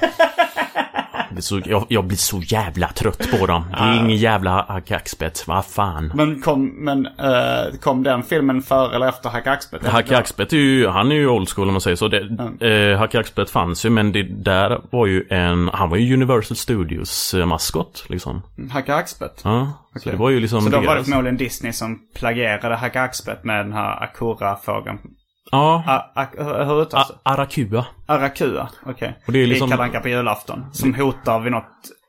[1.42, 3.64] Så, jag, jag blir så jävla trött på dem.
[3.70, 5.44] Det är ingen jävla kaxspett.
[5.49, 6.12] Vad fan.
[6.14, 9.87] men kom, men, eh, kom den filmen före eller efter Hacke Hackspett?
[9.87, 12.09] Hacke Axpet är ju, han är ju old school om man säger så.
[12.09, 16.14] Det, eh, Hacke Axpet fanns ju men det där var ju en, han var ju
[16.14, 18.42] Universal Studios eh, maskot liksom.
[18.70, 19.40] Hacke Hackspett?
[19.44, 22.77] Ja, så det var ju liksom Så då var det deras- förmodligen Disney som plagierade
[22.77, 24.99] Hacke Hackspett med den här Akura-fågeln.
[25.50, 26.04] Ja,
[26.38, 27.14] hur uttalas det?
[27.22, 27.87] Arakua.
[28.07, 29.18] Arakua, okej.
[29.26, 30.64] Och det är liksom- Kalle Anka på julafton.
[30.72, 31.64] Som hotar vid något...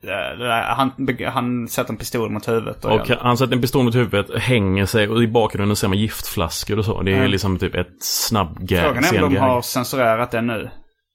[0.08, 0.92] eh, han,
[1.34, 2.86] han sätter en pistol mot huvudet.
[2.86, 5.98] Och, Och han sätter en pistol mot huvudet, hänger sig och i bakgrunden ser man
[5.98, 7.02] giftflaskor och så.
[7.02, 7.28] Det är Ja.
[7.28, 8.84] liksom typ ett snabbgag.
[8.84, 10.70] Frågan är om de har censurerat det nu.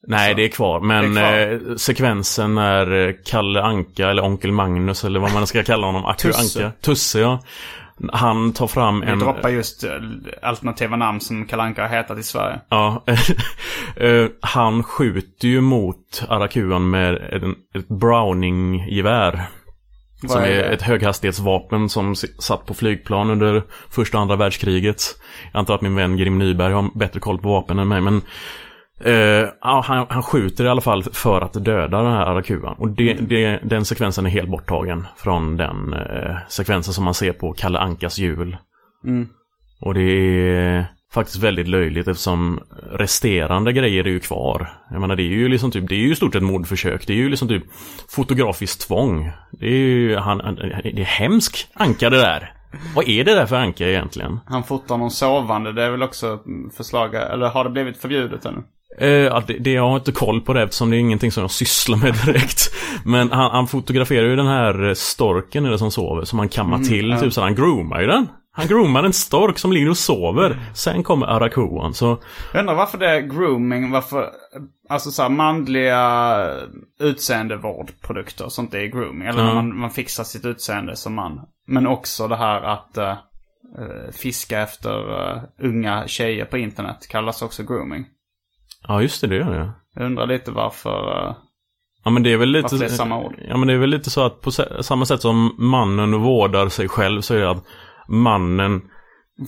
[0.09, 0.81] Nej, det är kvar.
[0.81, 5.63] Men är Eh, sekvensen när eh, Kalle Anka, eller Onkel Magnus, eller vad man ska
[5.63, 6.65] kalla honom, Tusse.
[6.67, 6.77] Anka.
[6.81, 7.41] Tusse, ja.
[8.13, 9.19] Han tar fram Vi en...
[9.19, 9.91] droppar just eh,
[10.43, 12.61] alternativa namn som Kalle Anka har hetat i Sverige.
[12.69, 13.05] Ja.
[13.97, 17.15] Eh, han skjuter ju mot Arakuan med
[17.75, 19.43] ett Browning-gevär.
[20.29, 25.03] Som är är ett höghastighetsvapen som satt på flygplan under första och andra världskriget.
[25.53, 28.23] Jag antar att min vän Grim Nyberg har bättre koll på vapen än mig, men...
[29.61, 32.75] ja, han, han skjuter i alla fall för att döda den här Arakuan.
[32.79, 37.33] Och det, det, den sekvensen är helt borttagen från den eh, sekvensen som man ser
[37.33, 38.57] på Kalle Ankas jul.
[39.81, 42.61] Och det är faktiskt väldigt löjligt eftersom
[42.93, 44.73] resterande grejer är ju kvar.
[44.91, 47.07] Jag menar det är ju liksom typ, det är ju stort sett mordförsök.
[47.07, 47.63] Det är ju liksom typ
[48.09, 49.31] fotografiskt tvång.
[49.53, 52.53] Det är ju, han, han- det är hemsk anka det där.
[52.95, 54.41] Vad är det där för anka egentligen?
[54.47, 55.73] Han fotar någon sovande.
[55.73, 57.15] Det är väl också mm, förslag...
[57.15, 58.63] Eller har det blivit förbjudet ännu?
[58.99, 61.41] Eh, ja, det, det, jag har inte koll på det eftersom det är ingenting som
[61.41, 62.73] jag sysslar med direkt.
[63.05, 67.17] Men han, han fotograferar ju den här storken eller som sover som han kammar till.
[67.21, 68.29] Typ så han groomar ju den.
[68.53, 70.59] Han groomar en stork som ligger och sover.
[70.75, 71.95] Sen kommer Arakuan.
[71.95, 72.19] Så
[72.53, 74.31] Jag undrar varför det är grooming, varför...
[74.89, 76.47] Alltså så här manliga
[77.01, 79.29] utseendevårdprodukter sånt är grooming.
[79.29, 79.55] Eller Ja.
[79.55, 81.41] man, man fixar sitt utseende som man.
[81.67, 83.17] Men också det här att eh,
[84.13, 88.05] fiska efter eh, unga tjejer på internet kallas också grooming.
[88.89, 89.71] Ja, just det, det gör det.
[89.95, 91.27] Jag undrar lite varför...
[91.29, 91.35] eh,
[92.05, 92.77] Ja, men det är väl lite...
[92.77, 93.35] Det är samma ord?
[93.49, 96.69] Ja, men det är väl lite så att på sa- samma sätt som mannen vårdar
[96.69, 97.65] sig själv så är det att
[98.09, 98.83] mannen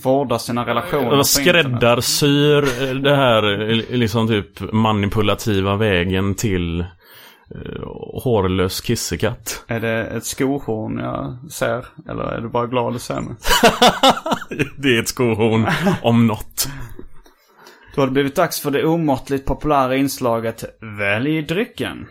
[0.03, 6.85] vårdar sina relationer skräddarsyr eh, det här eh, liksom typ manipulativa vägen till
[8.23, 9.63] hårlös kissekatt.
[9.67, 11.85] Är det ett skohorn jag ser?
[12.09, 13.35] Eller är du bara glad att se mig?
[14.77, 15.67] det är ett skohorn
[16.01, 16.67] om något.
[17.95, 20.63] Då har det blivit dags för det omåttligt populära inslaget
[20.99, 22.07] Välj drycken.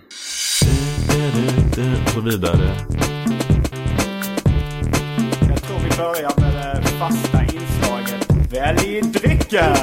[2.04, 2.70] Och så vidare.
[5.48, 9.76] Jag tror vi börjar med det fasta inslaget Välj drycken!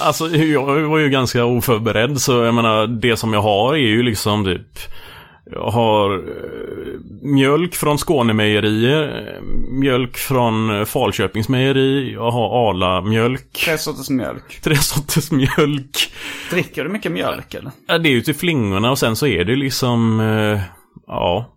[0.00, 4.02] Alltså jag var ju ganska oförberedd så jag menar det som jag har är ju
[4.02, 4.78] liksom typ
[5.54, 13.52] har eh, mjölk från Skånemejerier, eh, mjölk från eh, Falköpings mejeri, jag har Arla-mjölk.
[13.64, 14.60] Tre sorters mjölk.
[14.62, 16.12] Tre sorters mjölk.
[16.50, 17.72] Dricker du mycket mjölk eller?
[17.86, 20.20] Ja, det är ju till flingorna och sen så är det liksom,
[21.06, 21.56] ja,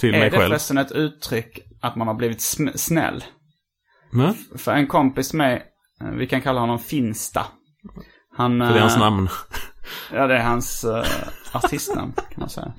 [0.00, 0.48] till Är mig det själv.
[0.48, 2.40] förresten ett uttryck att man har blivit
[2.74, 3.24] snäll?
[4.10, 5.62] Men, För en kompis med,
[6.18, 7.46] vi kan kalla honom Finsta.
[8.36, 9.28] Han, för det är hans namn.
[10.12, 11.04] Ja, det är hans uh,
[11.52, 12.72] artistnamn kan man säga.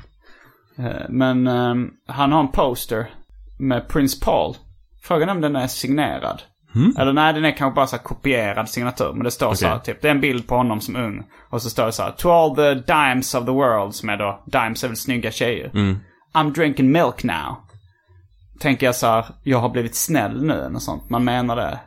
[0.78, 1.76] Eh, men eh,
[2.08, 3.08] han har en poster
[3.60, 4.56] med Prince Paul.
[5.04, 6.42] Frågan är om den är signerad.
[6.98, 9.14] Eller nej, den är kanske bara så kopierad signatur.
[9.14, 10.02] Men det står så här, typ.
[10.02, 11.24] Det är en bild på honom som ung.
[11.50, 12.12] Och så står det så här.
[12.12, 13.96] To all the dimes of the world.
[13.96, 15.72] Som är då, dimes är väl snygga tjejer.
[16.34, 17.56] I'm drinking milk now.
[18.60, 21.10] Tänker jag så här, jag har blivit snäll nu eller sånt.
[21.10, 21.80] Man menar det.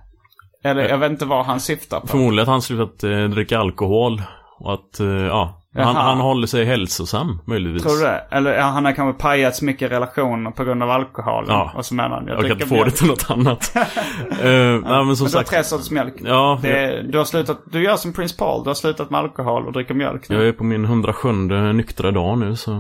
[0.64, 2.06] Eller jag vet inte vad han syftar på.
[2.06, 4.22] Förmodligen att han slutat eh, dricka alkohol.
[4.58, 7.82] Och att, eh, ja, han, han håller sig hälsosam möjligtvis.
[7.82, 8.24] Tror du det?
[8.30, 11.48] Eller ja, han har kanske pajat så mycket relationer på grund av alkoholen.
[11.50, 11.72] Ja.
[11.76, 12.90] Och så menar han, jag Jag kan inte få mjölk.
[12.90, 13.72] det till något annat.
[13.76, 13.80] uh,
[14.44, 16.14] nej, men som Men du har sagt, tre sorters mjölk.
[16.24, 18.62] Ja, Det du har slutat, du gör som Prince Paul.
[18.64, 20.36] Du har slutat med alkohol och dricker mjölk nu.
[20.36, 21.32] jag är på min 107
[21.72, 22.72] nyktra dag nu så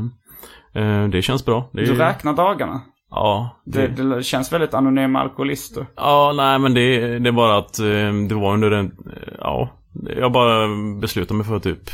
[0.74, 1.70] eh, det känns bra.
[1.72, 2.80] Det är, Du räknar dagarna.
[3.10, 5.86] Ja, Det, det, det känns väldigt anonyma alkoholister.
[5.96, 9.68] ja, nej men det, det är bara att eh, det var under den, eh, ja,
[10.16, 10.68] jag bara
[11.00, 11.90] beslutade mig för typ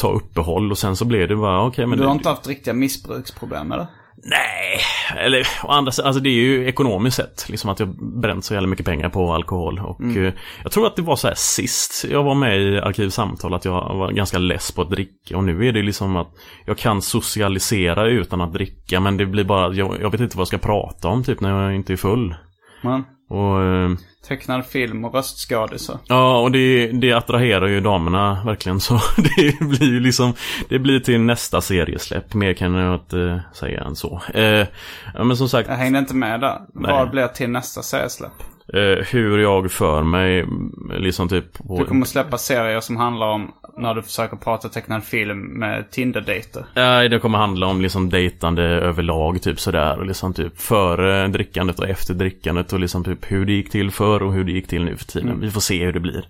[0.00, 2.48] ta uppehåll och sen så blev det bara, okej men Du det, har inte haft
[2.48, 3.86] riktiga missbruksproblem eller?
[4.22, 4.80] Nej,
[5.16, 7.48] eller å andra sidan, alltså det är ju ekonomiskt sett.
[7.48, 9.78] Liksom att jag bränt så jävla mycket pengar på alkohol.
[9.78, 10.32] Och eh,
[10.62, 13.72] jag tror att det var så här sist jag var med i Arkivsamtal att jag
[13.72, 15.36] var ganska less på att dricka.
[15.36, 16.34] Och nu är det liksom att
[16.66, 19.00] jag kan socialisera utan att dricka.
[19.00, 21.62] Men det blir bara, jag, jag vet inte vad jag ska prata om typ när
[21.62, 22.34] jag inte är full.
[22.82, 23.04] Man.
[23.30, 23.90] Och eh,
[24.28, 25.98] Tecknad film och röstskadisar.
[26.06, 28.94] Ja, och det, det attraherar ju damerna verkligen så.
[29.16, 30.34] Det blir ju liksom,
[30.68, 32.34] det blir till nästa seriesläpp.
[32.34, 34.22] Mer kan jag inte säga än så.
[34.34, 34.66] Eh,
[35.14, 36.58] men som sagt, Jag hängde inte med där.
[36.74, 38.32] Vad blir till nästa seriesläpp?
[38.72, 40.46] Eh, hur jag för mig,
[40.90, 41.78] liksom typ på...
[41.78, 46.64] Du kommer släppa serier som handlar om när du försöker prata tecknad film med Tinder-dejter.
[46.74, 49.98] Nej, det kommer handla om liksom dejtande överlag, typ sådär.
[49.98, 52.72] Och liksom typ före drickandet och efter drickandet.
[52.72, 55.04] Och liksom typ hur det gick till förr och hur det gick till nu för
[55.04, 55.40] tiden.
[55.40, 56.24] Vi får se hur det blir.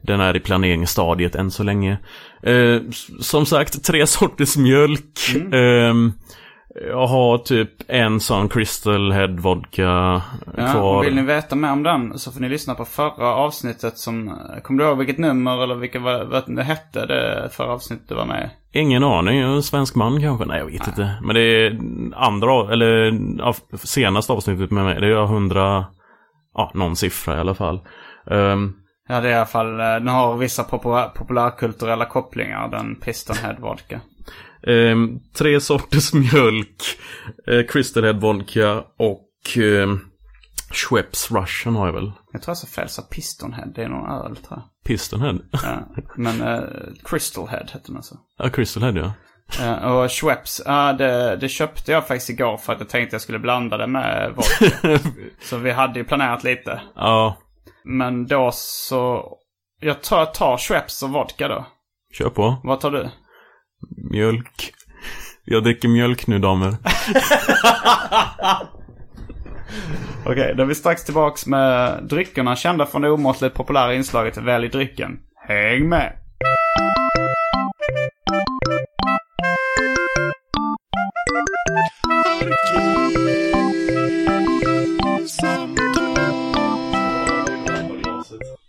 [0.00, 1.98] Den är i planeringsstadiet än så länge.
[2.42, 2.80] Eh,
[3.20, 5.18] som sagt, tre sorters mjölk.
[5.52, 6.12] Ehm,
[6.90, 10.96] jag har typ en sån Crystal Head vodka Ja, kvar.
[10.96, 14.38] och vill ni veta mer om den så får ni lyssna på förra avsnittet som...
[14.62, 18.14] Kommer du ihåg vilket nummer eller vilket vad, vad det hette det förra avsnittet du
[18.14, 18.50] var med?
[18.72, 20.44] Ingen aning, en svensk man kanske?
[20.46, 21.14] Nej, jag vet inte.
[21.22, 21.78] Men det är
[22.14, 23.12] andra, eller
[23.86, 25.84] senaste avsnittet med mig, det är hundra,
[26.54, 27.80] ja, någon siffra i alla fall.
[28.30, 28.72] Ehm,
[29.08, 29.80] Ja, det är i alla fall...
[29.80, 34.00] eh, Den har vissa populär, populärkulturella kopplingar, den Piston Head Vodka.
[34.66, 36.82] Ehm, tre sorters mjölk,
[37.46, 39.96] eh, Crystal Head Vodka och eh,
[40.72, 42.12] Schweppes Russian har jag väl.
[42.32, 43.66] Jag tror sa fel, Piston Head.
[43.74, 44.62] Det är någon öl tror jag.
[44.84, 45.38] Pistonhead.
[45.50, 45.88] Ja.
[46.16, 46.62] Men eh,
[47.04, 48.14] Crystal Head hette den alltså.
[48.38, 49.12] Ja, Crystal Head ja.
[49.60, 53.20] Eh, och Schweppes, ja det, det köpte jag faktiskt igår för att jag tänkte jag
[53.22, 54.98] skulle blanda det med vodka.
[55.42, 56.80] så vi hade ju planerat lite.
[56.94, 57.36] Ja,
[57.84, 59.24] Men då så...
[59.80, 61.66] Jag tror jag tar Schweppes och vodka då.
[62.12, 62.60] kör på.
[62.64, 63.10] Vad tar du?
[64.10, 64.74] Mjölk.
[65.44, 66.76] Jag dricker mjölk nu damer.
[70.26, 74.68] Okej, då är vi strax tillbaks med dryckerna kända från det omåttligt populära inslaget Välj
[74.68, 75.18] drycken.
[75.48, 76.12] Häng med!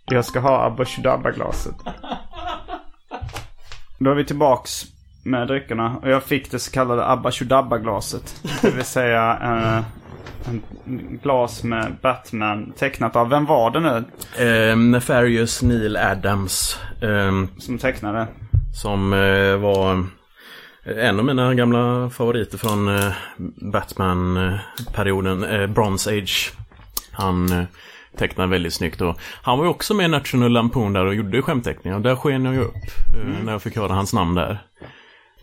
[0.06, 1.74] Jag ska ha Abba Shudabba-glaset.
[3.98, 4.93] Då är vi tillbaks
[5.24, 5.96] med dryckerna.
[6.02, 8.42] Och jag fick det så kallade Abba Shudabba-glaset.
[8.62, 9.84] Det vill säga eh,
[10.48, 10.62] en
[11.22, 14.04] glas med Batman tecknat av, vem var det nu
[14.38, 16.78] Ehm, Nefarious Neil Adams.
[17.02, 18.26] ehm, som tecknade?
[18.82, 20.04] Som eh, var
[20.96, 23.12] en av mina gamla favoriter från eh,
[23.72, 26.52] Batman-perioden, eh, Bronze Age.
[27.12, 27.64] Han eh,
[28.18, 31.42] tecknar väldigt snyggt och han var ju också med i National Lampoon där och gjorde
[31.42, 31.96] skämtteckningar.
[31.96, 32.74] Och där sken jag ju upp
[33.14, 34.58] eh, när jag fick höra hans namn där.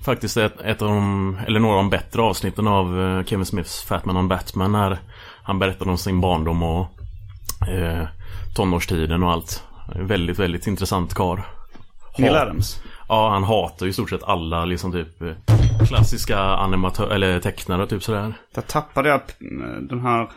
[0.06, 3.84] Faktiskt ett, ett av de, eller några av de bättre avsnitten av eh, Kevin Smiths
[3.84, 5.00] Fatman on Batman när
[5.44, 6.88] han berättade om sin barndom och
[7.68, 8.08] eh,
[8.56, 9.64] tonårstiden och allt.
[9.96, 11.46] Väldigt, väldigt intressant kar.
[12.18, 12.82] Neil Adams.
[13.08, 15.34] Ja, han hatar ju i stort sett alla liksom typ eh,
[15.88, 18.34] klassiska animatör eller tecknare typ sådär.
[18.56, 20.30] Där tappade jag eh, den här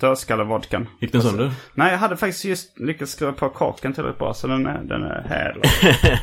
[0.00, 0.86] dödskallevodkan.
[1.00, 1.52] Gick den sönder?
[1.74, 5.02] Nej, jag hade faktiskt just lyckats skruva på korken tillräckligt bra så den är, den
[5.02, 5.62] är hel.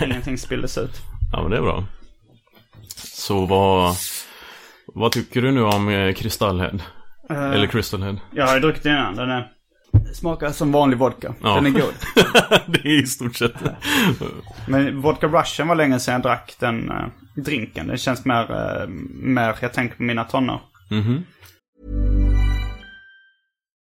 [0.10, 1.02] Ingenting spilldes ut.
[1.32, 1.84] Ja, men det är bra.
[3.04, 3.96] Så vad...
[4.88, 6.80] Vad tycker du nu om eh, Kristallhead?
[7.30, 8.18] Eller Crystal Head?
[8.32, 9.16] Jag har ju druckit den innan.
[9.16, 9.48] Den är...
[10.14, 11.34] Smakar som vanlig vodka.
[11.42, 11.56] Ja.
[11.56, 11.94] Den är god.
[12.68, 13.54] det är i stort sett
[14.68, 17.88] Men vodka Russian var länge sedan jag drack den eh, drinken.
[17.88, 20.62] Det känns mer, eh, mer, jag tänker på mina tonår.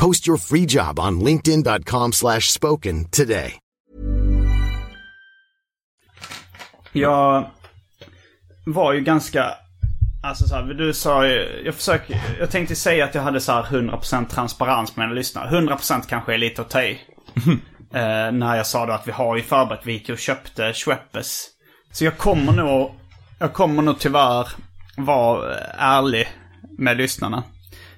[0.00, 3.58] Post your free job on linkedin.com slash spoken today.
[6.92, 7.50] Jag
[8.66, 9.54] var ju ganska...
[10.22, 13.52] Alltså så här, du sa ju, jag försöker, jag tänkte säga att jag hade så
[13.52, 15.60] här 100% transparens med mina lyssnare.
[15.60, 16.98] 100% kanske är lite att ta i.
[17.92, 21.46] Eh, när jag sa då att vi har ju förberett, vi gick och köpte Schweppes.
[21.92, 22.94] Så jag kommer nog,
[23.38, 24.48] jag kommer nog tyvärr
[24.96, 26.28] vara ärlig
[26.78, 27.42] med lyssnarna.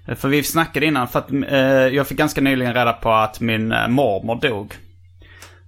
[0.06, 3.40] Eh, För vi snackade innan, för att eh, jag fick ganska nyligen reda på att
[3.40, 4.74] min eh, mormor dog.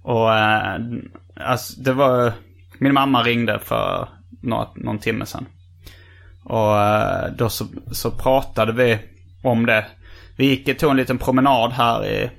[0.01, 0.81] Och eh,
[1.39, 2.33] alltså, det var...
[2.77, 4.09] Min mamma ringde för
[4.41, 5.45] några, någon timme sedan.
[6.43, 8.99] Och eh, då så, så pratade vi
[9.43, 9.85] om det.
[10.37, 12.31] Vi gick tog en liten promenad här i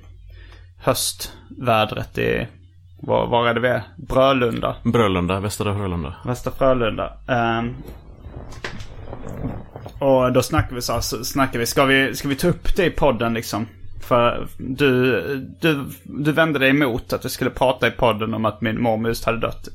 [0.77, 2.47] höstvädret i...
[3.01, 3.81] Var, var är det vi är?
[3.95, 4.75] Brölunda.
[4.83, 6.15] Brölunda, Västra Frölunda.
[6.25, 7.13] Västra Frölunda.
[9.99, 12.75] Och då snackade vi så här, så snackade vi, ska vi, ska vi ta upp
[12.75, 13.67] det i podden liksom?
[14.01, 15.21] För du,
[15.61, 19.07] du, du vände dig emot att vi skulle prata i podden om att min mormor
[19.09, 19.67] just hade dött.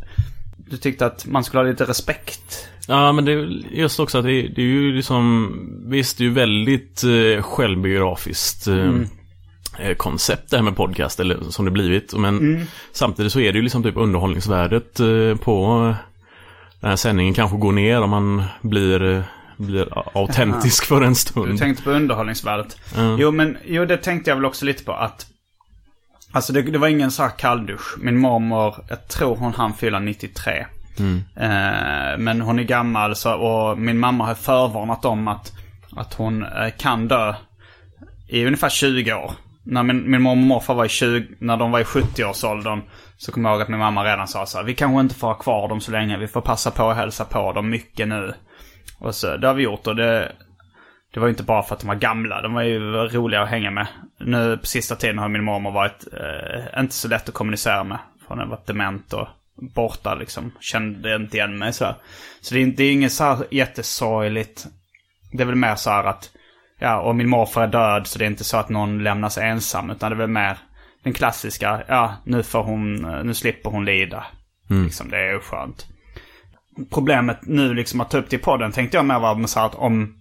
[0.56, 2.68] Du tyckte att man skulle ha lite respekt.
[2.88, 3.36] Ja, men det är
[3.72, 5.52] just också att det, det är ju liksom...
[5.86, 8.90] Visst, det är ju väldigt eh, självbiografiskt eh,
[9.78, 12.14] eh, koncept det här med podcast, eller som det blivit.
[12.14, 15.96] Men samtidigt så är det ju liksom typ underhållningsvärdet eh, på eh,
[16.80, 19.22] den här sändningen kanske går ner om man blir, eh,
[19.56, 19.88] blir
[20.18, 21.58] autentisk för en Du stund.
[21.58, 22.76] tänkte på underhållningsvärdet.
[23.18, 25.26] Jo, men jo, det tänkte jag väl också lite på att...
[26.32, 27.94] Alltså det, det var ingen så här kalldusch.
[27.98, 30.66] Min mormor, jag tror hon hann fylla 93.
[31.36, 35.52] Eh, men hon är gammal så, och min mamma har förvarnat om att,
[35.96, 37.34] att hon eh, kan dö
[38.28, 39.32] i ungefär 20 år.
[39.64, 42.80] När min, min mormor och morfar var i 20, när de var i 70-årsåldern
[43.16, 45.26] så kommer jag ihåg att min mamma redan sa så här, vi kanske inte får
[45.28, 48.34] ha kvar dem så länge, vi får passa på att hälsa på dem mycket nu.
[49.02, 50.32] Och så, det har vi gjort och det,
[51.14, 53.48] det var ju inte bara för att de var gamla, de var ju roliga att
[53.48, 53.86] hänga med.
[54.20, 57.98] Nu på sista tiden har min mormor varit eh, inte så lätt att kommunicera med.
[58.20, 59.28] För hon har varit dement och
[59.74, 60.52] borta liksom.
[60.60, 61.94] Kände inte igen mig så.
[62.40, 64.66] Så det är, det är inget så här jättesorgligt.
[65.32, 66.30] Det är väl mer så här att,
[66.78, 69.90] ja, och min morfar är död så det är inte så att någon lämnas ensam.
[69.90, 70.58] Utan det är väl mer
[71.02, 74.24] den klassiska, ja, nu får hon, nu slipper hon lida.
[74.68, 75.86] Liksom, det är ju skönt.
[76.90, 79.58] Problemet nu liksom att ta upp det i podden tänkte jag mer var med så
[79.60, 80.14] här att om,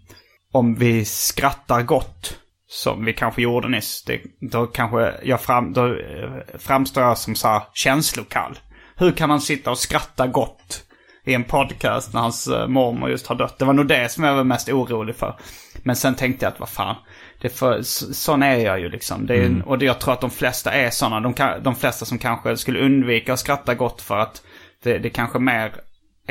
[0.52, 2.38] om vi skrattar gott,
[2.68, 7.36] som vi kanske gjorde nyss, det, då kanske jag fram, då eh, framstår jag som
[7.36, 8.60] så här känslokall.
[8.96, 10.84] Hur kan han sitta och skratta gott
[11.26, 13.60] i en podcast när hans eh, mormor just har dött?
[13.60, 15.36] Det var nog det som jag var mest orolig för.
[15.84, 16.96] Men sen tänkte jag att vad fan,
[17.42, 19.30] det för, så- sån är jag ju liksom.
[19.30, 21.19] Är, Och det, jag tror att de flesta är såna.
[21.19, 24.42] De, de flesta som kanske skulle undvika att skratta gott för att
[24.84, 25.71] det, det kanske mer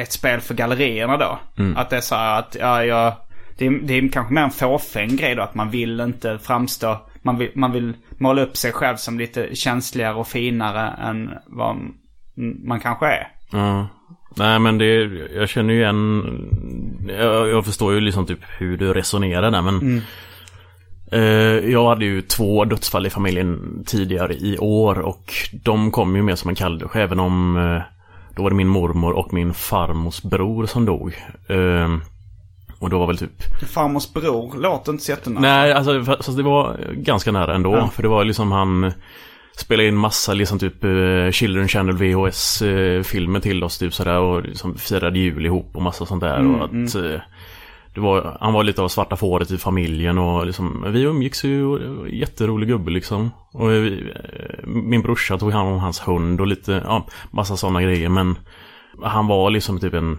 [0.02, 1.38] ett spel för gallerierna då.
[1.76, 3.12] Att det är så här att, ja, jag,
[3.58, 5.42] det, är, det är kanske mer en fåfäng grej då.
[5.42, 9.54] Att man vill inte framstå, man vill, man vill måla upp sig själv som lite
[9.54, 11.76] känsligare och finare än vad
[12.64, 13.28] man kanske är.
[13.52, 13.88] Ja.
[14.36, 14.86] Nej men det,
[15.34, 16.22] jag känner ju igen,
[17.08, 20.02] jag, jag förstår ju liksom typ hur du resonerar där men
[21.12, 25.34] Eh, jag hade ju två dödsfall i familjen tidigare i år och
[25.64, 27.82] de kom ju mer som en kalldusch även om eh,
[28.36, 31.16] då var det min mormor och min farmors bror som dog.
[31.48, 31.96] Eh,
[32.78, 33.42] och då var väl typ...
[33.68, 35.40] Farmors bror låter inte så jättenära.
[35.40, 37.76] Nej, alltså fast det var ganska nära ändå.
[37.76, 37.88] Ja.
[37.88, 38.92] För det var liksom han
[39.56, 43.02] spelade in massa liksom typ eh, Children Channel VHS eh,
[43.40, 46.38] till oss typ sådär och liksom firade jul ihop och massa sånt där.
[46.38, 47.22] Mm, och att eh, det
[47.94, 52.08] var, han var lite av svarta fåret i familjen och liksom, vi umgicks ju och,
[52.08, 53.30] jätterolig gubbe liksom.
[53.52, 57.82] Och vi, eh, min brorsa tog hand om hans hund och lite, ja, massa sådana
[57.82, 58.38] grejer men
[59.02, 60.18] han var liksom typ en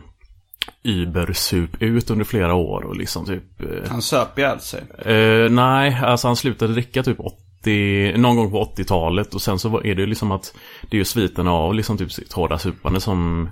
[0.84, 3.62] Uber-sup ut under flera år och liksom typ...
[3.62, 4.84] Eh, Han söp ihjäl sig.
[5.06, 9.78] Eh, nej, alltså han slutade dricka typ 80, någon gång på 80-talet och sen så
[9.78, 13.02] är det ju liksom att det är ju sviterna av liksom typ sitt hårda supande
[13.02, 13.50] som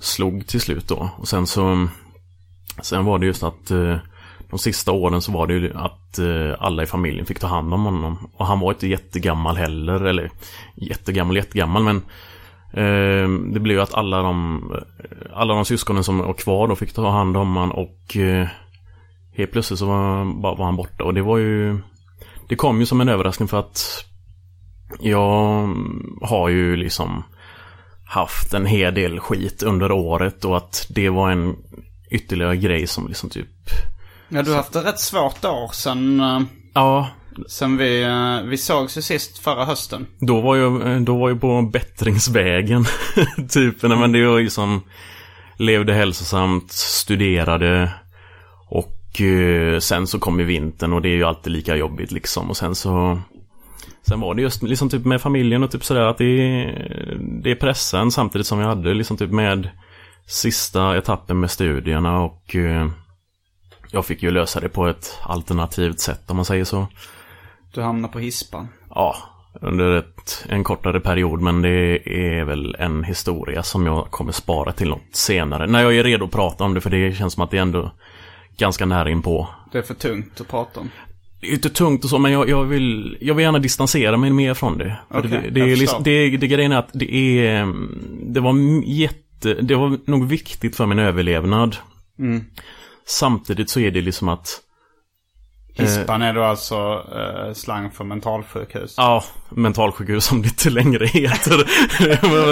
[0.00, 1.10] slog till slut då.
[1.18, 1.88] Och sen så,
[2.82, 3.96] sen var det just att eh,
[4.50, 7.74] de sista åren så var det ju att eh, alla i familjen fick ta hand
[7.74, 8.30] om honom.
[8.36, 10.30] Och han var inte jättegammal heller, eller
[10.74, 11.96] jättegammal, jättegammal men
[12.72, 14.62] eh, det blev ju att alla de,
[15.32, 18.16] alla de syskonen som var kvar då fick ta hand om honom och
[19.36, 20.24] helt plötsligt så var,
[20.56, 21.78] var han borta och det var ju
[22.48, 24.04] Det kom ju som en överraskning för att
[25.00, 25.74] jag
[26.22, 27.24] har ju liksom
[28.08, 31.56] haft en hel del skit under året och att det var en
[32.10, 33.48] ytterligare grej som liksom typ
[34.28, 36.40] Ja, du har haft ett rätt svårt år sen, eh,
[36.74, 37.08] Ja,
[37.48, 40.06] sen vi, eh, vi sågs ju sist förra hösten.
[40.18, 42.84] Då var jag, då var jag på bättringsvägen.
[43.48, 44.82] typ, nej, men det var ju som
[45.56, 47.92] levde hälsosamt, studerade
[48.68, 52.50] och eh, sen så kom ju vintern och det är ju alltid lika jobbigt liksom.
[52.50, 53.20] Och sen så
[54.02, 56.24] Sen var det just liksom typ med familjen och typ sådär att det
[57.42, 59.70] det är pressen samtidigt som jag hade liksom typ med
[60.28, 62.88] sista etappen med studierna och eh,
[63.90, 66.86] jag fick ju lösa det på ett alternativt sätt om man säger så.
[67.74, 68.68] Du hamnade på hispan.
[68.90, 69.16] Ja,
[69.60, 74.72] under ett, en kortare period men det är väl en historia som jag kommer spara
[74.72, 75.66] till något senare.
[75.66, 77.62] När jag är redo att prata om det för det känns som att det är
[77.62, 77.90] ändå
[78.56, 79.48] ganska nära inpå.
[79.72, 80.90] Det är för tungt att prata om.
[81.40, 84.30] Det är inte tungt och så men jag, jag, vill, jag vill gärna distansera mig
[84.30, 84.96] mer från det.
[85.10, 87.74] Okej, det, det, är liksom, det, det grejen är att det är
[88.26, 88.54] Det var
[88.86, 91.76] jätte Det var nog viktigt för min överlevnad.
[92.18, 92.44] Mm.
[93.06, 94.62] Samtidigt så är det liksom att
[95.78, 98.94] Hispan är då alltså eh, slang för mentalsjukhus.
[98.96, 101.58] Ja, mentalsjukhus som det inte längre heter.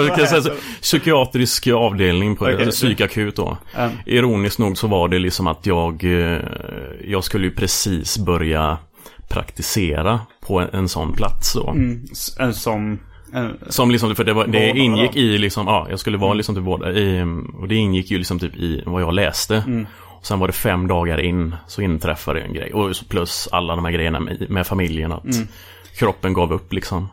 [0.17, 2.71] Kan säga så, psykiatrisk avdelning på Okej.
[2.71, 3.57] psykakut då.
[3.75, 3.91] Mm.
[4.05, 6.41] Ironiskt nog så var det liksom att jag eh,
[7.03, 8.77] Jag skulle ju precis börja
[9.29, 11.69] praktisera på en, en sån plats då.
[11.69, 12.05] Mm,
[12.39, 12.99] en som...
[13.69, 16.63] Som liksom, för det, var, det ingick i liksom, ja, jag skulle vara liksom typ
[16.63, 17.21] vårdare i,
[17.59, 19.55] och det ingick ju liksom typ i vad jag läste.
[19.67, 19.87] Mm.
[20.19, 22.73] Och sen var det fem dagar in så inträffade en grej.
[22.73, 25.47] Och plus alla de här grejerna med, med familjen att Mm.
[25.97, 27.07] kroppen gav upp liksom.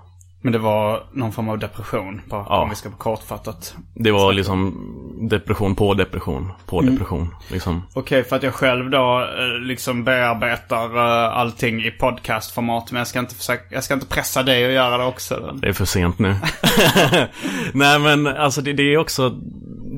[0.44, 2.20] Men det var någon form av depression.
[2.28, 2.62] Bara, Ja.
[2.62, 3.74] Om vi ska på kortfattat.
[3.94, 4.74] Det var liksom
[5.30, 6.92] depression på depression på Mm.
[6.94, 7.34] depression.
[7.48, 7.82] Liksom.
[7.94, 12.92] Okej, för att jag själv då eh, liksom bearbetar eh, allting i podcastformat.
[12.92, 15.54] Men jag ska inte försöka, jag ska inte pressa dig att göra det också.
[15.62, 16.36] Det är för sent nu.
[17.74, 19.28] Nej men alltså det, det är också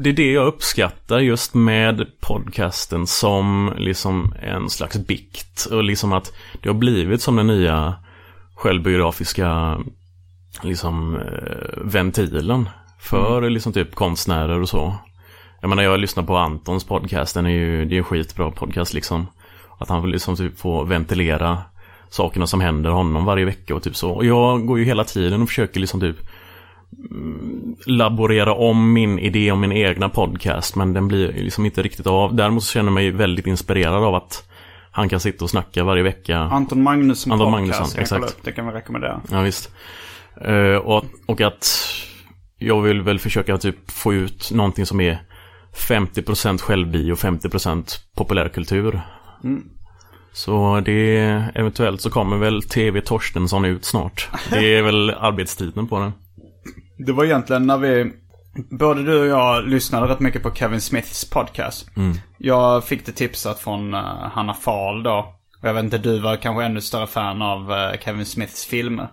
[0.03, 5.67] Det är det jag uppskattar just med podcasten som liksom en slags bikt.
[5.71, 6.33] Och liksom att
[6.63, 7.95] det har blivit som den nya
[8.55, 9.79] självbiografiska
[10.65, 12.69] liksom eh, ventilen.
[12.99, 14.95] För liksom typ konstnärer och så.
[15.61, 18.95] Jag menar jag lyssnar på Antons podcast, den är ju, det är en skitbra podcast
[18.95, 19.27] liksom.
[19.79, 21.59] Att han vill liksom typ få ventilera
[22.09, 24.11] sakerna som händer honom varje vecka och typ så.
[24.11, 26.17] Och jag går ju hela tiden och försöker liksom typ
[27.11, 32.07] mm, laborera om min idé om min egna podcast men den blir liksom inte riktigt
[32.07, 32.35] av.
[32.35, 34.49] Däremot så känner jag mig väldigt inspirerad av att
[34.91, 36.39] han kan sitta och snacka varje vecka.
[36.39, 37.81] Anton Magnusson Anton podcast.
[37.81, 38.25] Magnusson, exakt.
[38.25, 38.45] upp.
[38.45, 39.21] Det kan vi rekommendera.
[39.31, 39.71] Ja visst.
[40.41, 41.87] Eh, och, och att
[42.59, 45.23] jag vill väl försöka typ få ut någonting som är
[45.89, 49.01] 50% självbio och 50% populärkultur.
[49.45, 49.65] Mm.
[50.33, 51.19] Så det
[51.55, 54.29] eventuellt så kommer väl TV Torstensson ut snart.
[54.51, 56.13] Det är väl arbetstiden på den.
[56.99, 58.13] Det var egentligen när vi,
[58.71, 61.97] både du och jag lyssnade rätt mycket på Kevin Smiths podcast.
[61.97, 62.17] Mm.
[62.39, 64.01] Jag fick det tipsat från uh,
[64.33, 65.35] Hanna Fahl då.
[65.63, 69.09] Och jag vet inte, du var kanske ännu större fan av eh, Kevin Smiths filmer.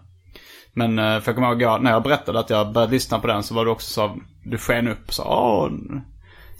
[0.73, 3.27] Men uh, för jag kommer ihåg, jag, när jag berättade att jag började lyssna på
[3.27, 5.69] den så var du också så, du sken upp sa Åh,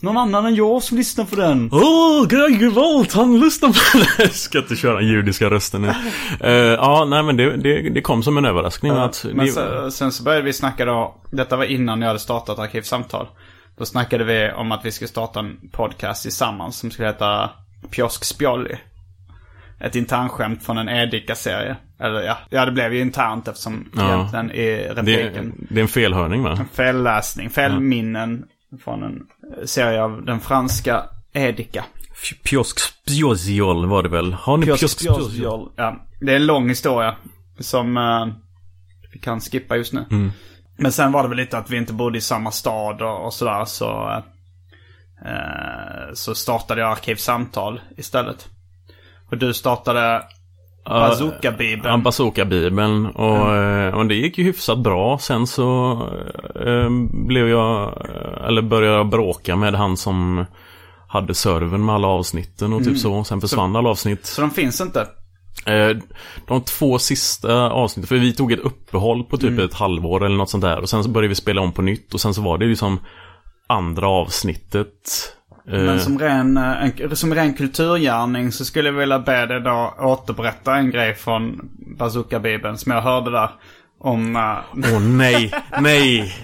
[0.03, 1.69] någon annan än jag som lyssnar på den.
[1.71, 4.23] Åh, Gregervolt, han lyssnar på det.
[4.23, 5.93] Jag ska inte köra den judiska rösten nu.
[6.39, 8.91] Eh, ja, nej men det, det, det kom som en överraskning.
[8.91, 12.19] att Men det, sen, sen så började vi snacka då, detta var innan jag hade
[12.19, 13.27] startat Arkivsamtal.
[13.77, 17.49] Då snackade vi om att vi skulle starta en podcast tillsammans som skulle heta
[17.91, 18.75] Piosk Spjolli.
[19.79, 21.75] ett internskämt från en Edika-serie.
[22.03, 24.13] Eller ja, ja, det blev ju internt eftersom Ja.
[24.15, 25.67] egentligen i Det, repliken.
[25.69, 26.65] det är en felhörning va?
[26.73, 28.45] Felläsning, felminnen
[28.83, 29.23] från en
[29.67, 31.85] serie av den franska Edika.
[32.43, 34.33] Piosk Spjozjol var det väl?
[34.33, 35.71] Har ni Piosk Spjozjol?
[35.75, 37.15] Ja, det är en lång historia
[37.59, 38.27] som eh,
[39.13, 40.05] vi kan skippa just nu.
[40.11, 40.31] Mm.
[40.77, 43.33] Men sen var det väl lite att vi inte bodde i samma stad och, och
[43.33, 44.21] sådär så...
[45.25, 48.47] Eh, så startade jag Arkivsamtal istället.
[49.31, 50.23] Och du startade
[50.85, 51.85] Bazooka-bibeln.
[51.91, 53.05] Ja, Bazooka-bibeln.
[53.05, 55.17] Och, eh, och det gick ju hyfsat bra.
[55.17, 55.91] Sen så
[56.65, 56.89] eh,
[57.27, 60.45] blev jag, eh, eller började jag bråka med han som
[61.07, 62.97] hade servern med alla avsnitten och typ Mm.
[62.99, 63.23] så.
[63.23, 64.25] Sen försvann alla avsnitt.
[64.25, 65.07] Så de finns inte?
[65.65, 65.97] Eh,
[66.47, 69.65] De två sista avsnitten, för vi tog ett uppehåll på typ Mm.
[69.65, 70.79] ett halvår eller något sånt där.
[70.79, 72.99] Och sen så började vi spela om på nytt och sen så var det liksom
[73.67, 74.87] andra avsnittet.
[75.67, 79.61] Eh, Men som ren, eh, en, som ren kulturgärning så skulle jag vilja be dig
[79.61, 83.49] då återberätta en grej från Bazooka-bibeln som jag hörde där.
[83.99, 84.35] Om...
[84.35, 86.35] eh, Åh nej, nej!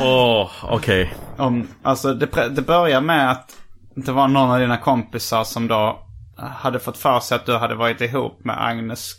[0.00, 1.14] Åh, okej.
[1.36, 3.56] om alltså det, det börjar med att
[3.94, 5.98] det var någon av dina kompisar som då
[6.36, 9.12] hade fått för sig att du hade varit ihop med Agnes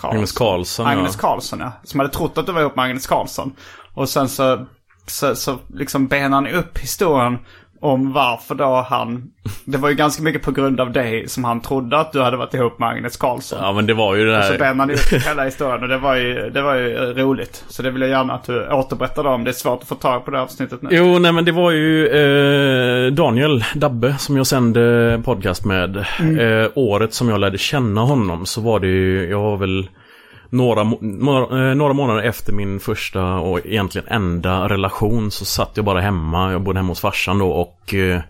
[0.00, 0.16] Karlsson.
[0.16, 1.28] Agnes Karlsson, Agnes ja.
[1.28, 1.72] Karlsson, ja.
[1.84, 3.52] Som hade trott att du var ihop med Agnes Karlsson.
[3.94, 4.66] Och sen så,
[5.06, 7.38] så, så liksom benar ni upp historien
[7.86, 9.30] om varför då han...
[9.64, 12.36] Det var ju ganska mycket på grund av dig som han trodde att du hade
[12.36, 13.58] varit ihop med Agnes Karlsson.
[13.62, 14.58] Ja men det var ju det Och så där.
[14.58, 17.64] benar ni upp hela historien och det var, ju, det var ju roligt.
[17.68, 19.44] Så det vill jag gärna att du återberättar om.
[19.44, 20.88] Det är svårt att få tag på det avsnittet nu.
[20.92, 26.04] Jo, nej men det var ju eh, Daniel Dabbe som jag sände podcast med.
[26.20, 26.38] Mm.
[26.38, 29.88] Eh, året som jag lärde känna honom så var det ju, jag var väl
[30.50, 36.00] några, eh, några månader efter min första och egentligen enda relation så satt jag bara
[36.00, 36.52] hemma.
[36.52, 38.20] Jag bodde hemma hos farsan då och eh,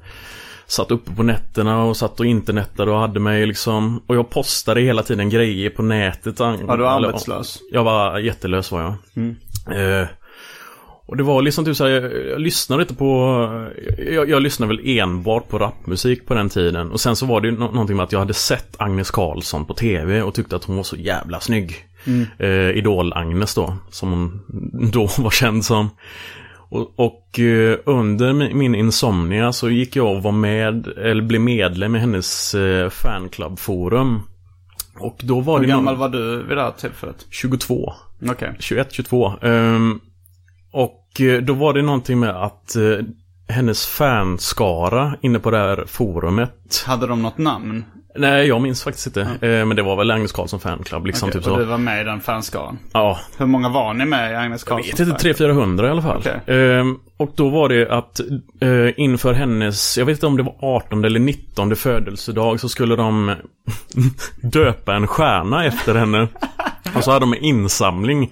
[0.67, 4.03] satt uppe på nätterna och satt och internetade och hade mig liksom.
[4.07, 6.41] Och jag postade hela tiden grejer på nätet.
[6.41, 7.59] Var du arbetslös?
[7.73, 8.95] Jag var jättelös var jag.
[10.01, 10.07] Eh,
[11.09, 13.67] och det var liksom typ såhär, jag, jag lyssnade inte på,
[14.13, 16.91] jag, jag lyssnade väl enbart på rapmusik på den tiden.
[16.93, 19.65] Och sen så var det ju nå- någonting med att jag hade sett Agnes Karlsson
[19.65, 21.75] på tv och tyckte att hon var så jävla snygg.
[22.39, 24.43] Eh, Idol-Agnes då, som hon
[24.93, 25.89] då var känd som.
[26.69, 31.41] Och, och eh, under mi- min insomnia så gick jag och var med, eller blev
[31.41, 34.21] medlem i hennes eh, fanclubforum.
[34.99, 37.27] Och då var Hur det någon- gammal var du vid det här tillfället?
[37.31, 37.93] 22.
[38.31, 38.57] Okej.
[38.59, 39.33] 21, 22.
[39.43, 40.01] Ehm,
[40.73, 42.99] och eh, då var det någonting med att eh,
[43.49, 46.85] hennes fanskara inne på det här forumet.
[46.87, 47.85] Hade de något namn?
[48.19, 49.21] Nej, jag minns faktiskt inte.
[49.21, 51.29] Eh, men det var väl Agnes Karlsson fanclub liksom.
[51.29, 52.79] Okej, typ och du var med i den fanskaran?
[52.93, 55.07] Ja, Hur många var ni med i Agnes jag Karlsson?
[55.07, 56.17] vet inte, 300-400 i alla fall.
[56.19, 56.57] Okej.
[56.57, 58.21] Ehm, och då var det att
[58.61, 62.97] eh, inför hennes, jag vet inte om det var 18 eller 19 födelsedag så skulle
[62.97, 63.35] de
[64.41, 66.29] döpa en stjärna efter henne.
[66.97, 68.31] Och så hade de en insamling.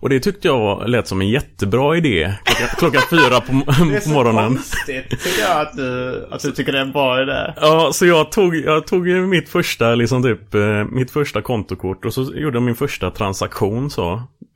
[0.00, 2.32] Och det tyckte jag lät som en jättebra idé.
[2.44, 4.46] Klockan, klockan fyra på, Det är på så morgonen.
[4.54, 7.54] konstigt tycker jag att du, att du tycker det är en bra idé.
[7.60, 12.14] Ja, så jag tog, jag tog mitt första, liksom typ, eh, mitt första kontokort och
[12.14, 14.12] så gjorde jag min första transaktion så.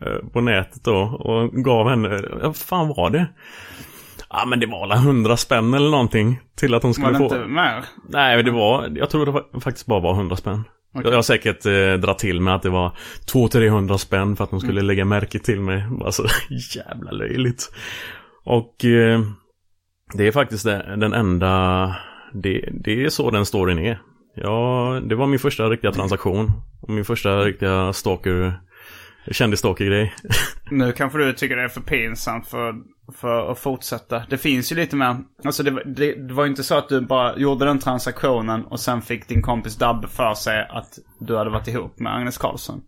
[0.07, 3.26] eh, På nätet då och gav henne, ja, vad fan var det?
[4.32, 7.18] Ja men det var väl 100 spänn eller någonting till att hon Var skulle det
[7.18, 7.24] få.
[7.24, 7.84] inte mer?
[8.09, 10.64] Nej det var, jag tror det var, faktiskt bara var 100 spänn.
[10.93, 12.97] Jag har säkert eh, dragit till med att det var
[13.32, 15.84] 200-300 spänn för att hon skulle lägga märke till mig.
[16.05, 16.26] Alltså
[16.76, 17.72] jävla löjligt.
[18.45, 19.20] Och eh,
[20.14, 21.97] det är faktiskt det, den enda,
[22.32, 24.03] det, det är så den storyn är.
[24.34, 26.53] Ja, det var min första riktiga transaktion.
[26.80, 28.61] Och min första riktiga stalker,
[29.30, 30.14] kändis-stalker-grej.
[30.70, 32.74] Nu kanske du tycker det är för pinsamt för,
[33.14, 34.22] för att fortsätta.
[34.30, 36.88] Det finns ju lite mer, alltså det, var- det, det var ju inte så att
[36.88, 41.36] du bara gjorde den transaktionen och sen fick din kompis Dabbe för sig att du
[41.36, 42.80] hade varit ihop med Agnes Karlsson.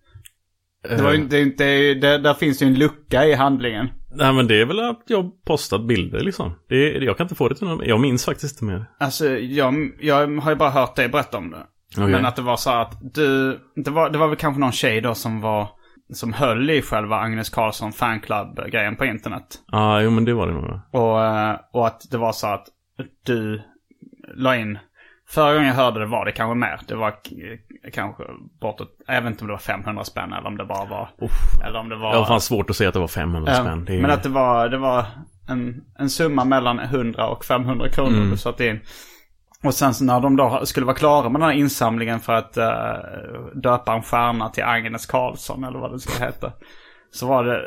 [0.97, 3.35] Det var ju inte, det, är inte- det, det, där finns ju en lucka i
[3.35, 3.89] handlingen.
[4.15, 6.53] Nej men det är väl att jag postat bilder liksom.
[6.69, 8.85] Det, jag kan inte få det till någon, jag minns faktiskt inte mer.
[9.01, 11.63] Alltså jag, jag har ju bara hört dig berätta om det.
[11.97, 12.09] Okej.
[12.09, 15.01] Men att det var så att du, det var, det var väl kanske någon tjej
[15.01, 15.69] då som var,
[16.13, 19.43] som höll i själva Agnes Karlsson fanclub-grejen på internet.
[19.73, 20.81] Ja, ah, jo men det var det nog.
[20.91, 22.67] Och, eh, och att det var så att
[23.27, 23.63] du
[24.35, 24.79] la in,
[25.29, 26.81] förra gången jag hörde det var det kanske mer.
[26.89, 27.15] Det var
[27.93, 28.23] kanske
[28.61, 31.09] bortåt, jag vet inte om det var 500 spänn eller om det bara var,
[31.67, 32.15] eller om det var...
[32.17, 33.85] Har fan svårt att säga att det var 500 Ja, spänn.
[33.85, 34.03] Det är...
[34.03, 35.05] Men att det var, det var
[35.49, 38.31] en, en summa mellan 100 och 500 kronor Mm.
[38.31, 38.81] du satte in.
[39.65, 42.57] Och sen så när de då skulle vara klara med den här insamlingen för att
[42.57, 42.95] eh,
[43.55, 46.53] döpa en stjärna till Agnes Karlsson eller vad det ska heta.
[47.11, 47.61] Så var det,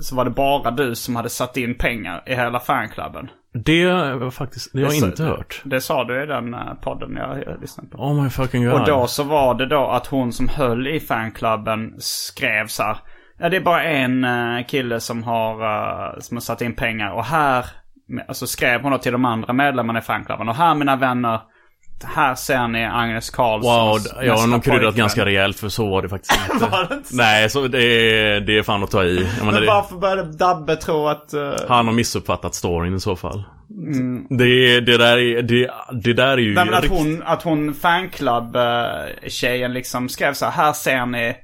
[0.00, 3.28] så var det bara du som hade satt in pengar i hela fanklubben.
[3.52, 5.62] Det var faktiskt, det har jag inte hört.
[5.64, 7.98] Det sa du i den eh, podden jag, jag lyssnade på.
[7.98, 8.74] Oh my fucking god.
[8.74, 12.96] Och då så var det då att hon som höll i fanklubben skrev så här.
[13.38, 17.24] Ja det är bara en eh, kille som har, som har satt in pengar och
[17.24, 17.66] här,
[18.28, 20.48] alltså skrev hon då till de andra medlemmarna i fanklubben.
[20.48, 21.40] Och här mina vänner,
[22.04, 23.88] här ser ni Agnes Karlsson.
[23.88, 26.66] Wow, jag har nog kryddat ganska rejält för så var det faktiskt inte.
[26.66, 27.08] Var det inte?
[27.16, 29.28] Nej, så det är, det är fan att ta i.
[29.38, 31.32] Jag Men det, varför började Dabbe tro att...
[31.34, 33.44] eh, han har missuppfattat storyn i så fall.
[34.30, 35.70] Det, det, där är, det,
[36.02, 36.54] det där är ju...
[36.54, 41.36] Nej men att rikt- hon, att hon fanclub-tjejen liksom skrev så här, här ser ni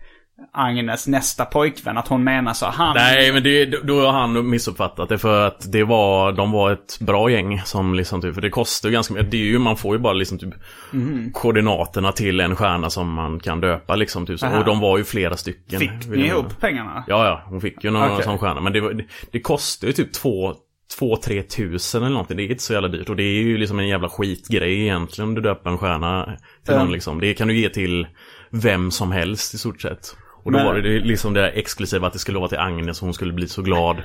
[0.52, 1.98] Agnes nästa pojkvän.
[1.98, 2.94] Att hon menar så, han...
[2.96, 6.98] Nej, men det, då har han missuppfattat det för att det var, de var ett
[7.00, 9.30] bra gäng som liksom typ, för det kostar ju ganska mycket.
[9.30, 10.54] Det är ju, man får ju bara liksom typ
[10.90, 11.30] Mhm.
[11.32, 14.46] koordinaterna till en stjärna som man kan döpa liksom typ så.
[14.46, 14.58] Aha.
[14.58, 15.80] Och de var ju flera stycken.
[15.80, 17.04] Fick ni ihop pengarna?
[17.08, 18.24] Ja, ja, hon fick ju någon Okej.
[18.24, 18.60] sån stjärna.
[18.60, 20.54] Men det, det, det kostar ju typ två,
[20.98, 22.36] två, tre tusen eller någonting.
[22.36, 23.08] Det är inte så jävla dyrt.
[23.08, 26.24] Och det är ju liksom en jävla skitgrej egentligen om du döper en stjärna
[26.64, 26.78] till Ja.
[26.78, 27.20] någon liksom.
[27.20, 28.06] Det kan du ge till
[28.50, 30.16] vem som helst i stort sett.
[30.46, 33.00] Och då Men- var det liksom det där exklusiva att det skulle vara till Agnes
[33.00, 33.96] och hon skulle bli så glad.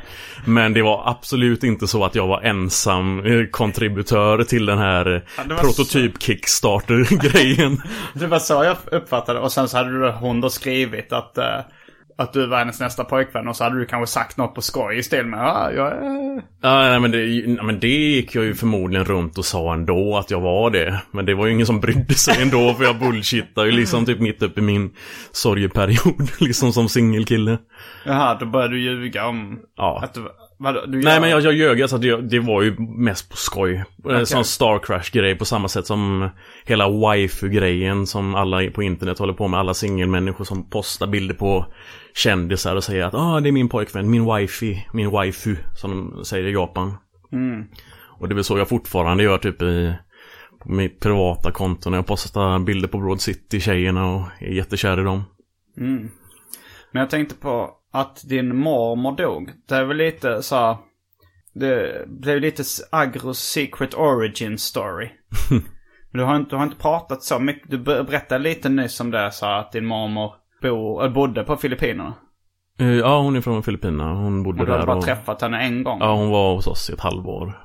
[0.46, 5.06] Men det var absolut inte så att jag var ensam eh, kontributör till den här
[5.38, 7.82] Ja, det var prototyp Kickstarter-grejen.
[8.14, 9.40] Det var så jag uppfattade.
[9.40, 11.46] Och sen så hade hon då skrivit att, eh,
[12.22, 13.48] att du var hennes nästa pojkvän.
[13.48, 16.42] Och så hade du kanske sagt något på skoj i stil med ja, jag är...
[16.62, 17.18] Ja, nej, men det,
[17.48, 21.02] nej, men det gick jag ju förmodligen runt och sa ändå att jag var det.
[21.12, 24.20] Men det var ju ingen som brydde sig ändå för jag bullshittar ju liksom typ
[24.20, 24.92] mitt uppe i min
[25.32, 26.32] sorgeperiod.
[26.40, 27.58] Liksom som singelkille.
[28.06, 30.00] Jaha, då började du ljuga om Ja.
[30.04, 30.22] att du...
[30.64, 33.38] Vadå, du Nej gör- men jag, jag ljög, alltså det, det var ju mest på
[33.38, 33.84] skoj.
[34.04, 34.20] Okej.
[34.20, 36.30] En sån Star Crash-grej på samma sätt som
[36.66, 39.60] hela waifu-grejen som alla på internet håller på med.
[39.60, 41.66] Alla singelmänniskor som postar bilder på
[42.14, 46.26] kändisar och säger att ah, det är min pojkvän, min wifi, min waifu, som de
[46.26, 46.94] säger i Japan.
[47.32, 47.66] Mm.
[48.20, 49.94] Och det är väl så jag fortfarande gör typ i
[50.64, 55.00] på mitt privata konto när jag postar bilder på Broad City, tjejerna och är jättekär
[55.00, 55.24] i dem.
[55.78, 56.10] Mm.
[56.92, 59.52] Men jag tänkte på att din mormor dog.
[59.68, 60.78] Det är väl lite så här,
[61.54, 65.10] Det blev lite Agros secret origin story.
[66.14, 67.72] Du har, inte, du har inte pratat så mycket.
[67.72, 71.56] Du ber- berättade lite nyss om det så att din mormor bor, eller bodde på
[71.58, 72.14] Filippinerna.
[72.80, 74.14] Eh, Ja, hon är från Filippinerna.
[74.14, 74.86] Hon bodde Och du där.
[74.86, 75.04] bara och...
[75.06, 76.00] träffat henne en gång.
[76.00, 77.60] Ja, hon var hos oss i ett halvår.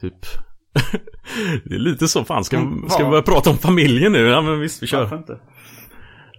[0.00, 0.14] Typ.
[1.64, 4.18] det är lite så, fan ska, Hon ska vi börja prata om familjen nu?
[4.26, 5.00] Ja men visst, vi kör.
[5.00, 5.38] Varför inte?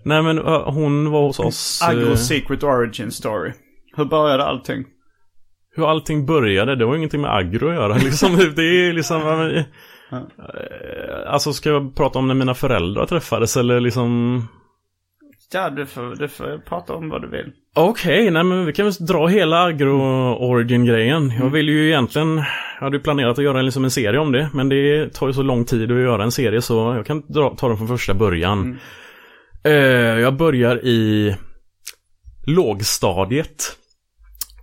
[0.03, 1.81] Nej men ö, hon var hos oss.
[1.83, 3.51] eh, Agros secret origin story.
[3.95, 4.85] Hur började allting?
[5.75, 8.35] hur allting började, det var ingenting med agro att göra liksom.
[8.55, 9.21] Det är liksom...
[10.11, 14.43] ja, eh, Alltså ska jag prata om när mina föräldrar träffades eller liksom...
[15.53, 17.51] Ja, du får, du får prata om vad du vill.
[17.75, 21.33] Okej, nej men vi kan väl dra hela agro-origin-grejen.
[21.39, 22.35] Jag vill ju egentligen,
[22.79, 24.49] jag hade ju planerat att göra liksom en serie om det.
[24.53, 27.49] Men det tar ju så lång tid att göra en serie så jag kan dra,
[27.57, 28.71] ta den från första början.
[28.71, 28.77] Eh,
[29.63, 29.71] Eh,
[30.19, 31.35] jag börjar i
[32.47, 33.77] lågstadiet.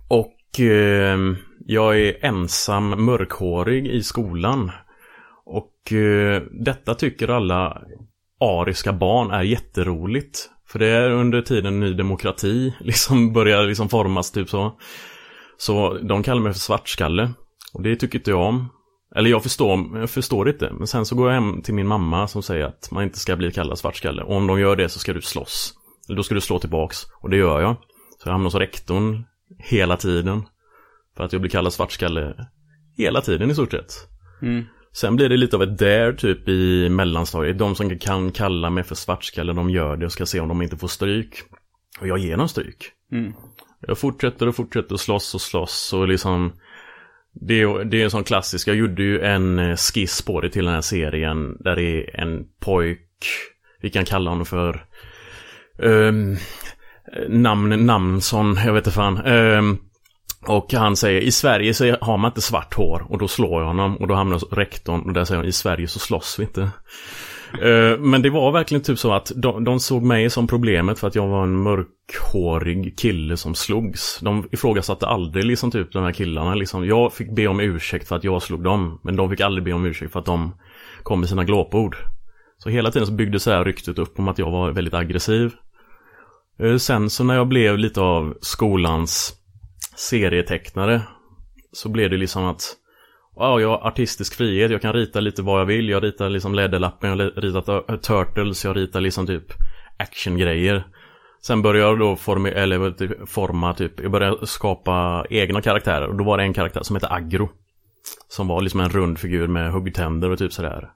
[0.07, 1.17] Och eh,
[1.65, 4.71] jag är ensam mörkhårig i skolan.
[5.45, 7.81] Och eh, detta tycker alla
[8.39, 10.49] ariska barn är jätteroligt.
[10.67, 14.79] För det är under tiden Ny Demokrati liksom börjar liksom formas typ så.
[15.57, 17.33] Så de kallar mig för svartskalle.
[17.73, 18.69] Och det tycker inte jag om.
[19.15, 20.73] Eller jag förstår, jag förstår inte.
[20.73, 23.35] Men sen så går jag hem till min mamma som säger att man inte ska
[23.35, 24.23] bli kallad svartskalle.
[24.23, 25.73] Och om de gör det så ska du slåss.
[26.07, 26.97] Eller då ska du slå tillbaks.
[27.21, 27.75] Och det gör jag.
[28.23, 29.23] Så jag hamnar hos rektorn
[29.59, 30.43] hela tiden.
[31.17, 32.47] För att jag blir kallad svartskalle
[32.97, 33.93] hela tiden i stort sett.
[34.41, 34.65] Mm.
[34.91, 37.57] Sen blir det lite av ett dare typ i mellanstadiet.
[37.57, 40.61] De som kan kalla mig för svartskalle, de gör det och ska se om de
[40.61, 41.43] inte får stryk.
[41.99, 42.91] Och jag ger dem stryk.
[43.11, 43.33] Mm.
[43.87, 46.53] Jag fortsätter och fortsätter att slåss och slåss och liksom
[47.41, 50.49] det är, det är en sån klassisk, jag gjorde ju en eh, skiss på det
[50.49, 53.25] till den här serien där det är en pojk,
[53.81, 54.85] vi kan kalla honom för
[55.77, 56.37] um,
[57.29, 59.25] namn, Namnsson, jag vet inte fan.
[59.25, 59.77] Um,
[60.47, 63.67] och han säger i Sverige så har man inte svart hår och då slår jag
[63.67, 66.69] honom och då hamnar rektorn och där säger han i Sverige så slåss vi inte.
[67.53, 71.07] Eh, men det var verkligen typ så att de, de såg mig som problemet för
[71.07, 74.19] att jag var en mörkhårig kille som slogs.
[74.21, 76.85] De ifrågasatte aldrig liksom typ de här killarna liksom.
[76.85, 78.99] Jag fick be om ursäkt för att jag slog dem.
[79.03, 80.55] Men de fick aldrig be om ursäkt för att de
[81.03, 81.97] kom med sina glåpord.
[82.57, 85.53] Så hela tiden så byggdes det här ryktet upp om att jag var väldigt aggressiv.
[86.59, 89.33] Eh, sen så när jag blev lite av skolans
[89.95, 91.01] serietecknare
[91.71, 92.75] så blev det liksom att
[93.39, 95.89] Wow, jag har artistisk frihet, jag kan rita lite vad jag vill.
[95.89, 99.43] Jag ritar liksom Läderlappen, jag ritat Ö- Turtles, jag ritar liksom typ
[99.97, 100.83] actiongrejer.
[101.41, 106.15] Sen började jag då forma, eller typ forma typ, jag började skapa egna karaktärer och
[106.15, 107.49] då var det en karaktär som heter Agro.
[108.27, 110.89] Som var liksom en rund figur med huggtänder och typ sådär.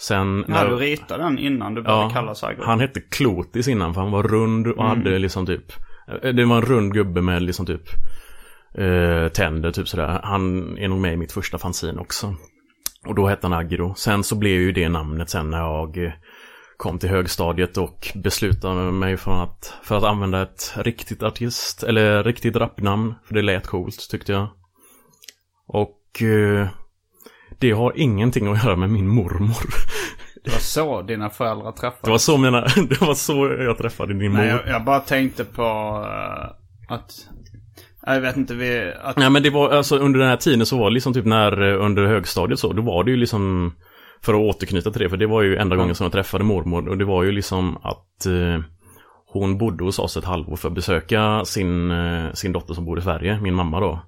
[0.00, 0.44] Sen...
[0.48, 2.62] Ja, du ritade den innan du började kalla Agro.
[2.64, 4.86] Han hette Klotis innan för han var rund och Mm.
[4.86, 5.72] hade liksom typ
[6.22, 7.82] Det var en rund gubbe med liksom typ
[8.78, 10.20] eh, Tänder typ sådär.
[10.22, 12.34] Han är nog med i mitt första fanzine också.
[13.06, 13.94] Och då hette han Agro.
[13.94, 16.12] Sen så blev ju det namnet sen när jag eh,
[16.76, 22.24] kom till högstadiet och beslutade mig för att, för att använda ett riktigt artist, eller
[22.24, 23.14] riktigt rapnamn.
[23.24, 24.48] För det lät coolt tyckte jag.
[25.66, 26.68] Och eh,
[27.58, 29.56] det har ingenting att göra med min mormor.
[30.44, 32.02] Det var så dina föräldrar träffades.
[32.02, 34.38] Det var så, mina, det var så jag träffade din mor.
[34.38, 35.62] Nej, jag, jag bara tänkte på
[36.06, 37.28] eh, att...
[38.14, 38.92] Jag vet inte, vi...
[39.02, 41.24] Att, Nej men det var alltså under den här tiden så var det liksom typ
[41.24, 43.74] när eh, under högstadiet så, då var det ju liksom
[44.22, 46.88] För att återknyta till det, för det var ju enda gången som jag träffade mormor
[46.88, 48.60] och det var ju liksom att eh,
[49.30, 52.98] Hon bodde hos oss ett halvår för att besöka sin, eh, sin dotter som bor
[52.98, 54.00] i Sverige, min mamma då.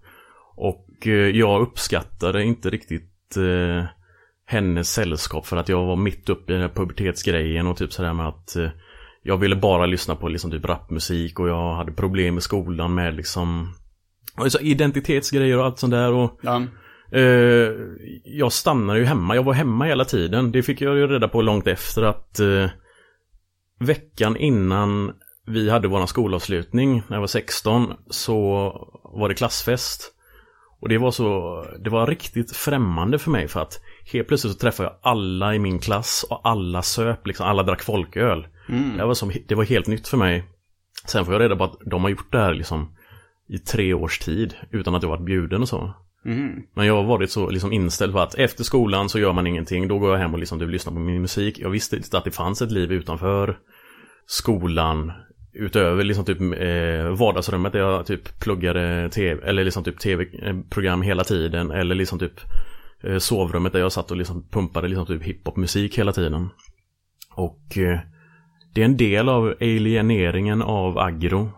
[0.57, 3.85] Och eh, jag uppskattade inte riktigt eh,
[4.47, 8.13] hennes sällskap för att jag var mitt uppe i den här pubertetsgrejen och typ sådär
[8.13, 8.69] med att eh,
[9.23, 13.15] jag ville bara lyssna på liksom typ rapmusik och jag hade problem i skolan med
[13.15, 13.75] liksom
[14.35, 16.63] Alltså identitetsgrejer och allt sånt där och ja.
[17.13, 17.73] eh,
[18.25, 20.53] Jag stannade ju hemma, jag var hemma hela tiden.
[20.53, 22.67] Det fick jag ju reda på långt efter att eh,
[23.81, 25.13] Veckan innan
[25.47, 28.43] vi hade våran skolavslutning när jag var 16 så
[29.05, 30.13] var det klassfest.
[30.81, 33.81] Och det var så, det var riktigt främmande för mig för att
[34.13, 37.83] helt plötsligt så träffade jag alla i min klass och alla söp liksom, alla drack
[37.83, 38.47] folköl.
[38.69, 38.97] Mm.
[38.97, 40.45] Det, var som, det var helt nytt för mig.
[41.07, 42.97] Sen får jag reda på att de har gjort det här liksom
[43.51, 45.95] i tre års tid utan att jag varit bjuden och så.
[46.25, 46.63] Mm.
[46.75, 49.89] Men jag har varit så liksom inställd på att efter skolan så gör man ingenting.
[49.89, 51.59] Då går jag hem och liksom typ lyssnar på min musik.
[51.59, 53.59] Jag visste inte att det fanns ett liv utanför
[54.27, 55.13] skolan.
[55.53, 61.25] Utöver liksom typ eh, vardagsrummet där jag typ pluggade tv, eller liksom typ tv-program hela
[61.25, 61.71] tiden.
[61.71, 62.41] Eller liksom typ
[63.03, 66.49] eh, sovrummet där jag satt och liksom pumpade liksom typ hiphopmusik hela tiden.
[67.35, 67.99] Och eh,
[68.75, 71.51] det är en del av alieneringen av agro.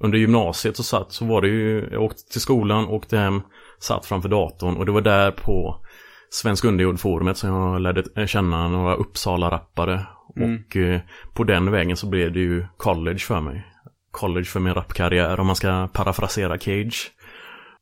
[0.00, 3.42] Under gymnasiet så satt så var det ju, jag åkte till skolan, åkte hem,
[3.78, 5.84] satt framför datorn och det var där på
[6.30, 10.06] Svensk Underjord-forumet som jag lärde känna några Uppsala-rappare.
[10.36, 10.54] Mm.
[10.54, 11.00] Och eh,
[11.34, 13.66] på den vägen så blev det ju college för mig.
[14.10, 17.12] College för min rapkarriär om man ska parafrasera Cage.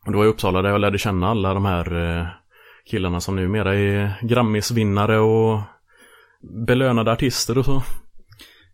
[0.07, 2.27] Och det var i Uppsala där jag lärde känna alla de här eh,
[2.91, 5.61] killarna som numera är Grammisvinnare och
[6.67, 7.83] belönade artister och så.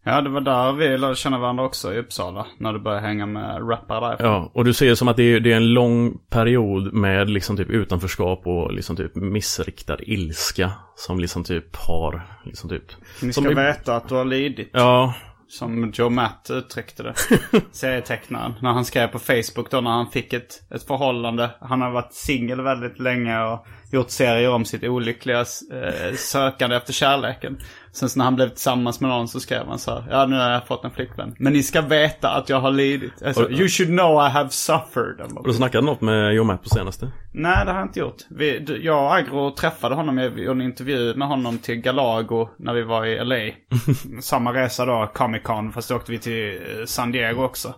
[0.04, 2.46] Ja, det var där vi lärde känna varandra också i Uppsala.
[2.58, 4.26] När du började hänga med rappare därifrån.
[4.26, 7.56] Ja, och du ser som att det är, det är en lång period med liksom
[7.56, 10.72] typ utanförskap och liksom typ missriktad ilska.
[10.96, 12.84] Som liksom typ har, liksom typ.
[13.22, 14.70] Ni som ska i- veta att du har lidit.
[14.72, 15.14] Ja,
[15.48, 17.14] Som Joe Matt uttryckte det.
[17.72, 18.54] Serietecknaren.
[18.62, 21.50] När han skrev på Facebook då när han fick ett, ett förhållande.
[21.60, 26.92] Han har varit singel väldigt länge och gjort serier om sitt olyckliga eh, sökande efter
[26.92, 27.58] kärleken.
[27.92, 30.04] Sen så när han blev tillsammans med någon så skrev han så här.
[30.10, 31.34] Ja nu har jag fått en flickvän.
[31.38, 33.22] Men ni ska veta att jag har lidit.
[33.22, 35.20] Alltså, Och- you should know I have suffered.
[35.36, 37.12] har du snackat något med Joe Matt på senaste?
[37.32, 38.16] Nej, det har jag inte gjort.
[38.30, 42.74] Vi, jag och Agro träffade honom, jag gjorde en intervju med honom till Galago när
[42.74, 43.54] vi var i LA.
[44.22, 47.74] Samma resa då, Comic Con, fast då åkte vi till eh, San Diego också.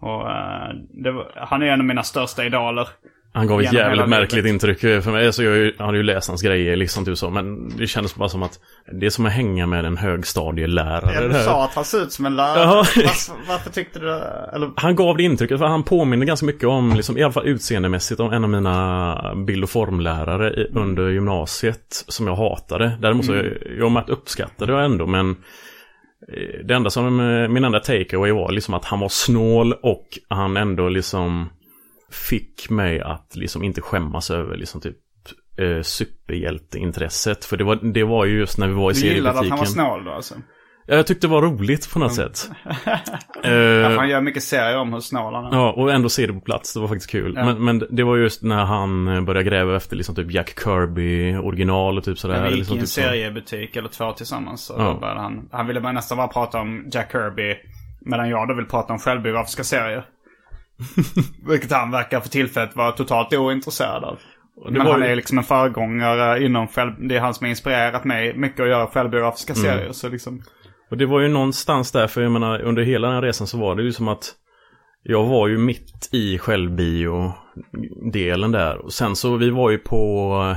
[0.00, 0.24] Och
[1.04, 2.88] det var, han är en av mina största idoler.
[3.36, 4.08] Han gav ett jävligt livet.
[4.10, 5.32] märkligt intryck för mig.
[5.32, 7.30] Så jag, har ju- jag hade ju läst hans grejer liksom typ så.
[7.30, 8.58] Men det kändes bara som att
[9.00, 11.14] det är som att hänga med en högstadielärare.
[11.14, 12.58] Ja, du sa att han ser ut som en lärare.
[12.60, 12.74] Jaha.
[12.76, 14.10] Varför, varför tyckte du?
[14.54, 17.46] Eller, Han gav det intrycket för han påminner ganska mycket om, liksom, i alla fall
[17.46, 22.98] utseendemässigt, om en av mina bild och formlärare i, under gymnasiet som jag hatade.
[23.00, 23.52] Däremot så, Mm.
[23.78, 28.32] jag och Matt uppskattade jag ändå men eh, det enda som, eh, min enda takeaway
[28.32, 31.50] var liksom att han var snål och han ändå liksom
[32.14, 34.96] fick mig att liksom inte skämmas över liksom typ
[35.58, 37.44] eh, superhjälteintresset.
[37.44, 39.50] För det var, det var ju just när vi var i du gillade att seriebutiken.
[39.50, 39.58] han
[39.88, 40.34] var snål då alltså?
[40.86, 42.50] Ja, Jag tyckte det var roligt på något sätt.
[42.84, 45.56] Ja, Eh, han gör mycket serier om hur snål han är.
[45.56, 46.74] Ja, och ändå se det på plats.
[46.74, 47.32] Det var faktiskt kul.
[47.36, 47.44] Ja.
[47.44, 51.36] Men, men det var just när han eh, började gräva efter liksom typ Jack Kirby
[51.36, 52.42] original och typ sådär.
[52.42, 54.64] vi gick liksom i en typ seriebutik eller två tillsammans.
[54.64, 55.14] Så Ja.
[55.16, 57.54] han, han ville bara nästan bara prata om Jack Kirby.
[58.00, 60.04] Medan jag då vill prata om självbiografiska serier.
[61.48, 64.18] Vilket han verkar för tillfället vara totalt ointresserad av.
[64.70, 66.92] Men han är liksom en föregångare inom själv...
[67.08, 69.64] Det är han som har inspirerat mig mycket att göra självbiografiska Mm.
[69.64, 69.92] serier.
[69.92, 70.42] Så liksom...
[70.90, 73.74] Och det var ju någonstans där, för jag menar under hela den resan så var
[73.74, 74.32] det ju som att
[75.02, 78.78] jag var ju mitt i självbio-delen där.
[78.78, 80.56] Och sen så, vi var ju på,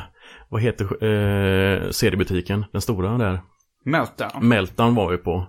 [0.50, 3.40] vad heter eh, seriebutiken, den stora där?
[3.86, 4.48] Meltdown.
[4.48, 5.48] Meltdown var vi på.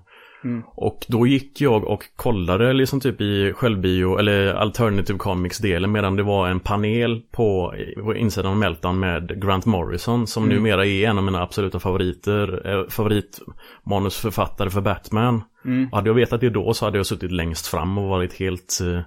[0.75, 6.23] Och då gick jag och kollade liksom typ i självbio eller alternative comics-delen medan det
[6.23, 11.19] var en panel på, på insidan av Meltdown med Grant Morrison som numera är en
[11.19, 15.43] av mina absoluta favoriter, eh, favoritmanusförfattare för Batman.
[15.91, 18.79] Och hade jag vetat det då så hade jag suttit längst fram och varit helt,
[18.83, 19.01] eh,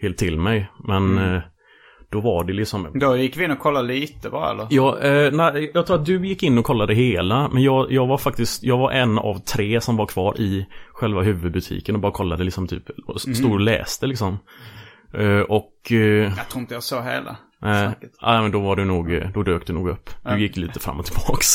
[0.00, 0.70] helt till mig.
[0.84, 1.42] Men eh,
[2.14, 4.66] då var det liksom Då gick vi in och kollade lite bara eller?
[4.70, 7.48] Ja, eh, nej, jag tror att du gick in och kollade hela.
[7.48, 11.22] Men jag, jag var faktiskt, jag var en av tre som var kvar i själva
[11.22, 14.38] huvudbutiken och bara kollade liksom typ, och stod och läste liksom.
[15.14, 15.92] Eh, och...
[15.92, 15.96] Eh,
[16.36, 17.36] Jag tror inte jag såg hela.
[17.62, 17.88] Nej,
[18.22, 20.10] nej, men då var du nog, då dök du nog upp.
[20.24, 21.48] Du gick lite fram och tillbaks.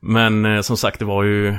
[0.00, 1.54] Men eh, som sagt, det var ju...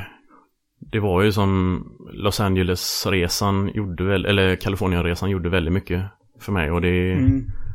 [0.91, 1.83] Det var ju som
[2.13, 6.03] Los Angeles-resan gjorde väl, eller Kalifornien-resan gjorde väldigt mycket
[6.39, 7.15] för mig och det...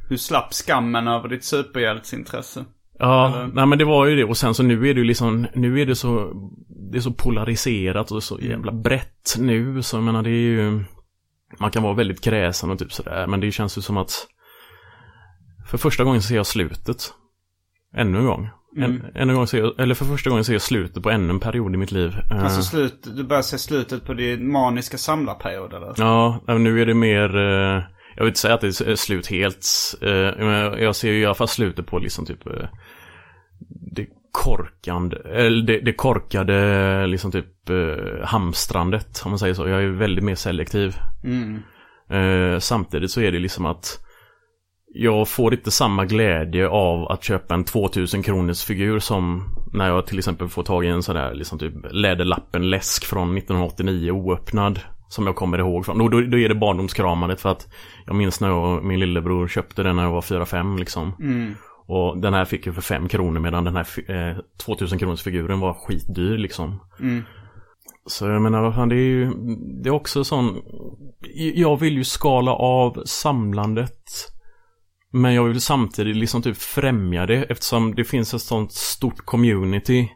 [0.08, 2.64] Du slapp skammen över ditt superhjältsintresse.
[2.98, 3.46] Ja, Eller?
[3.54, 4.24] nej men det var ju det.
[4.24, 6.32] Och sen så nu är det ju liksom, nu är det så,
[6.92, 9.82] det är så polariserat och så jävla brett nu.
[9.82, 10.84] Så jag menar det är ju,
[11.60, 13.26] man kan vara väldigt kräsen och typ sådär.
[13.26, 14.26] Men det känns ju som att,
[15.70, 17.12] för första gången ser jag slutet.
[17.96, 18.48] Ännu en gång.
[18.76, 21.30] En, ännu en gång ser jag, eller för första gången ser jag slutet på ännu
[21.30, 22.16] en period i mitt liv.
[22.30, 25.94] Eh, Alltså slut, du börjar se slutet på din maniska samlarperiod eller?
[25.96, 27.95] Ja, nu är det mer...
[28.16, 29.66] Jag vill inte säga att det är slut helt.
[30.02, 32.46] Eh, men jag ser ju i alla fall slutet på liksom typ...
[32.46, 32.68] Eh,
[33.94, 39.68] det korkande, eller det, det korkade liksom typ eh, hamstrandet om man säger så.
[39.68, 40.96] Jag är väldigt mer selektiv.
[42.10, 44.06] Eh, samtidigt så är det liksom att
[44.94, 50.06] jag får inte samma glädje av att köpa en 2000 kronors figur som när jag
[50.06, 54.80] till exempel får tag i en sån där liksom typ läderlappen läsk från 1989 oöppnad.
[55.08, 55.98] Som jag kommer ihåg från.
[55.98, 57.68] Då, då, då är det barndomskramandet för att
[58.06, 61.12] jag minns när jag och min lillebror köpte den när jag var 4-5 liksom.
[61.86, 65.60] Och den här fick jag för 5 kronor medan den här eh, 2000 kronors figuren
[65.60, 66.80] var skitdyr liksom.
[68.06, 69.30] Så jag menar, vad fan, det är ju
[69.82, 70.62] Det är också sån
[71.54, 74.00] Jag vill ju skala av samlandet
[75.12, 80.08] Men jag vill samtidigt liksom typ främja det eftersom det finns ett sånt stort community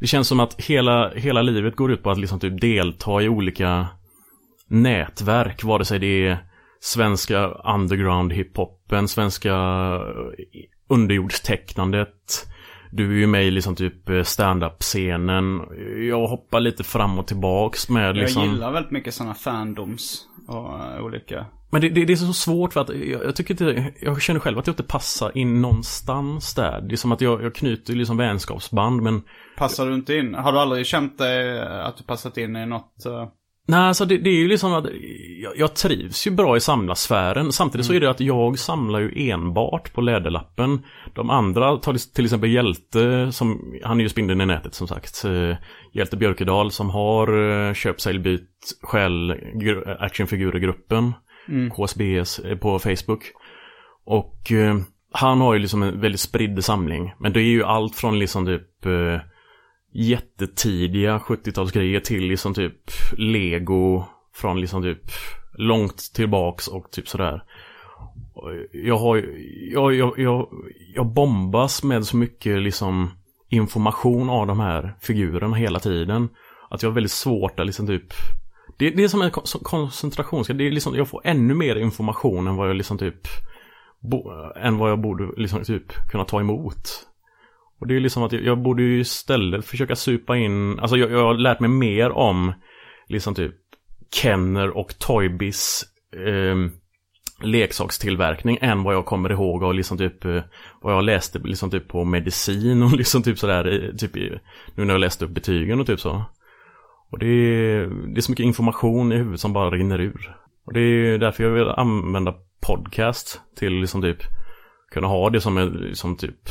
[0.00, 3.28] Det känns som att hela, hela livet går ut på att liksom typ delta i
[3.28, 3.86] olika
[4.70, 6.38] nätverk vare sig det är
[6.80, 9.54] svenska underground hiphopen, svenska
[10.88, 12.46] underjordstecknandet
[12.90, 15.60] du är ju med i liksom typ eh, stand-up-scenen.
[16.08, 18.42] Jag hoppar lite fram och tillbaks med liksom...
[18.42, 21.46] Jag gillar väldigt mycket sådana fandoms och eh, olika...
[21.72, 23.92] Men det, det, det är så svårt för att jag, jag tycker inte...
[24.00, 26.80] Jag känner själv att jag inte passar in någonstans där.
[26.80, 29.22] Det är som att jag, jag knyter liksom vänskapsband men...
[29.56, 30.34] Passar du inte in?
[30.34, 33.06] Har du aldrig känt dig att du passat in i något?
[33.06, 33.28] eh,
[33.70, 34.84] Nej, alltså det, det är ju liksom att
[35.42, 37.52] jag, jag trivs ju bra i samlarsfären.
[37.52, 40.84] Samtidigt så är det att jag samlar ju enbart på läderlappen.
[41.14, 45.24] De andra, tar till exempel Hjälte, som, han är ju spindeln i nätet som sagt.
[45.24, 45.56] Eh,
[45.92, 51.12] Hjälte Björkedal som har eh, köp, sälj, byt, skäl, gr- actionfigurer-gruppen.
[51.76, 53.22] KSBS eh, på Facebook.
[54.04, 54.52] Och
[55.12, 57.12] han har ju liksom en väldigt spridd samling.
[57.18, 58.86] Men det är ju allt från liksom typ
[59.92, 65.02] jättetidiga 70-talsgrejer till liksom typ Lego från liksom typ
[65.52, 67.44] långt tillbaks och typ sådär.
[68.72, 70.48] Jag har ju, jag, jag, jag,
[70.94, 73.10] jag bombas med så mycket liksom
[73.48, 76.28] information av de här figurerna hela tiden.
[76.70, 78.12] Att jag har väldigt svårt att liksom typ
[78.78, 79.30] det, det är som en
[79.62, 80.58] koncentrationsgrej.
[80.58, 83.20] Det är liksom, jag får ännu mer information än vad jag liksom typ
[84.00, 87.09] bo, än vad jag borde liksom typ kunna ta emot.
[87.80, 91.10] Och det är liksom att jag, jag borde ju istället försöka supa in, alltså jag,
[91.10, 92.52] jag har lärt mig mer om
[93.06, 93.54] liksom typ
[94.14, 95.84] Kenner och Toybis
[96.16, 96.56] eh,
[97.42, 100.42] leksakstillverkning än vad jag kommer ihåg och liksom typ eh,
[100.80, 104.14] vad jag läste liksom typ på medicin och liksom typ sådär eh, typ
[104.74, 106.24] nu när jag läste upp betygen och typ så.
[107.10, 110.36] Och det är, det är så mycket information i huvudet som bara rinner ur.
[110.64, 112.34] Och det är därför jag vill använda
[112.66, 114.18] podcast till liksom typ
[114.90, 116.48] kunna ha det som en, som typ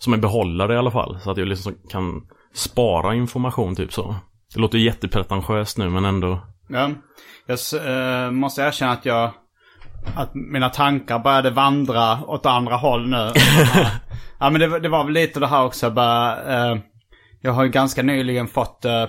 [0.00, 1.18] som en behållare i alla fall.
[1.20, 2.22] Så att jag liksom kan
[2.54, 4.14] spara information typ så.
[4.54, 6.38] Det låter jättepretentiöst nu men ändå.
[6.68, 6.90] Ja.
[7.46, 7.58] Jag
[8.24, 9.30] eh, måste erkänna att jag...
[10.16, 13.16] Att mina tankar började vandra åt andra håll nu.
[14.40, 15.90] ja men det, var- det var väl lite det här också.
[15.90, 16.42] Bara,
[16.72, 16.78] eh,
[17.40, 19.04] jag har ju ganska nyligen fått eh,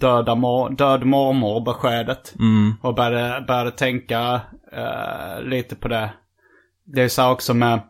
[0.00, 2.34] döda mor- död mormor beskedet.
[2.82, 4.40] Och började, började tänka
[4.72, 6.10] eh, lite på det.
[6.94, 7.80] Det är så här också med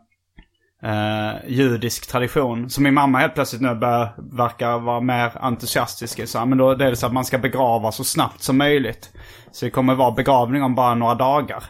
[0.85, 2.69] eh, judisk tradition.
[2.69, 6.19] Så min mamma helt plötsligt nu börjar, verkar vara mer entusiastisk.
[6.19, 8.57] i Så här, men då är det så att man ska begrava så snabbt som
[8.57, 9.09] möjligt.
[9.51, 11.63] Så det kommer vara begravning om bara några dagar.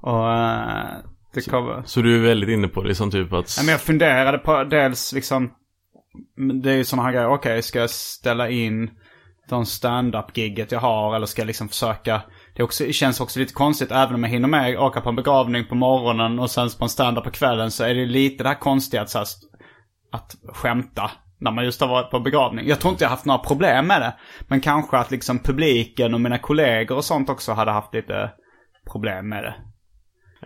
[0.00, 0.86] Och eh,
[1.34, 1.82] det kommer...
[1.84, 3.56] Så du är väldigt inne på det som typ att...
[3.56, 5.50] Ja, men jag funderade på dels liksom...
[6.62, 7.28] Det är ju sådana här grejer.
[7.28, 8.90] Okej, ska jag ställa in
[9.48, 12.22] de stand-up-gigget jag har eller ska jag liksom försöka
[12.56, 15.64] det, också, känns också lite konstigt även om jag hinner med åka på en begravning
[15.64, 18.58] på morgonen och sen på en stand-up på kvällen så är det lite det här
[18.58, 19.26] konstiga att, så här,
[20.12, 22.68] att skämta när man just har varit på begravning.
[22.68, 24.14] Jag tror inte jag haft några problem med det.
[24.48, 28.30] Men kanske att liksom publiken och mina kollegor och sånt också hade haft lite
[28.92, 29.54] problem med det.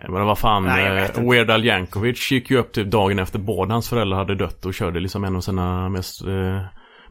[0.09, 1.29] Men vad fan, Nej, eh.
[1.29, 4.73] Weird Al Yankovic gick ju upp typ dagen efter båda hans föräldrar hade dött och
[4.73, 6.61] körde liksom en av sina mest eh,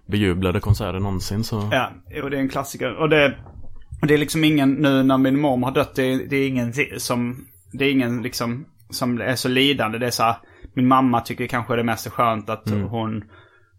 [0.09, 1.69] bejublade konserter någonsin så.
[1.73, 2.97] Ja, jo, det är en klassiker.
[2.97, 3.60] Och det, och
[4.09, 6.73] det är liksom ingen, nu när min mormor har dött, det är, det är ingen
[6.99, 9.99] som, det är ingen liksom som är så lidande.
[9.99, 10.37] Det är så här,
[10.75, 13.25] min mamma tycker kanske det mest är skönt att hon,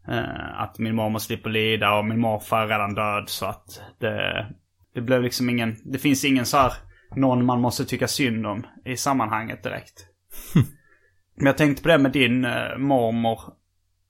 [0.07, 4.47] eh, att min mormor slipper lida och min morfar är redan död så att det,
[4.93, 6.73] det blev liksom ingen, det finns ingen så här,
[7.15, 10.05] någon man måste tycka synd om i sammanhanget direkt.
[11.35, 13.39] Men jag tänkte på det med din eh, mormor.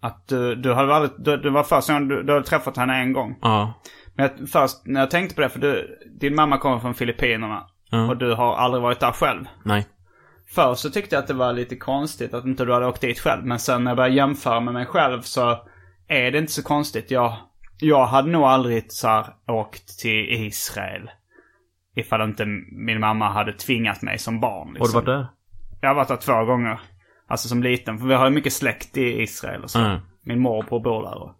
[0.03, 2.95] Att du, du hade aldrig, du, det var första gången du, du hade träffat henne
[2.95, 3.36] en gång.
[3.41, 3.82] Ja.
[4.16, 7.68] Men jag, först när jag tänkte på det, för du, din mamma kommer från Filippinerna.
[7.89, 8.09] Ja.
[8.09, 9.45] Och du har aldrig varit där själv.
[9.66, 9.86] Nej.
[10.55, 13.20] Först så tyckte jag att det var lite konstigt att inte du hade åkt dit
[13.20, 13.45] själv.
[13.45, 15.57] Men sen när jag började jämföra med mig själv så
[16.07, 17.12] är det inte så konstigt.
[17.12, 17.38] Jag,
[17.80, 21.09] jag hade nog aldrig så här, åkt till Israel.
[21.95, 24.68] Ifall inte min mamma hade tvingat mig som barn.
[24.68, 24.88] Har Liksom.
[24.89, 25.28] du varit där?
[25.82, 26.82] Jag har varit där två gånger.
[27.28, 27.97] Alltså som liten.
[27.99, 29.80] För vi har ju mycket släkt i Israel och så.
[29.80, 29.99] Mm.
[30.24, 31.24] Min morbror bor där.
[31.24, 31.36] Och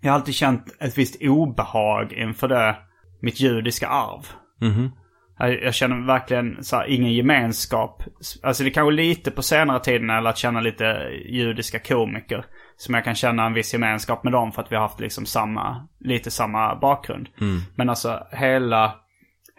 [0.00, 2.76] jag har alltid känt ett visst obehag inför det,
[3.22, 4.26] mitt judiska arv.
[4.60, 4.90] Mhm.
[5.38, 8.02] Jag, jag känner verkligen så här, ingen gemenskap.
[8.42, 10.84] Alltså det är kanske lite på senare tid när jag lärt känna lite
[11.28, 12.44] judiska komiker.
[12.76, 15.26] Som jag kan känna en viss gemenskap med dem för att vi har haft liksom
[15.26, 17.28] samma, lite samma bakgrund.
[17.74, 18.94] Men alltså hela,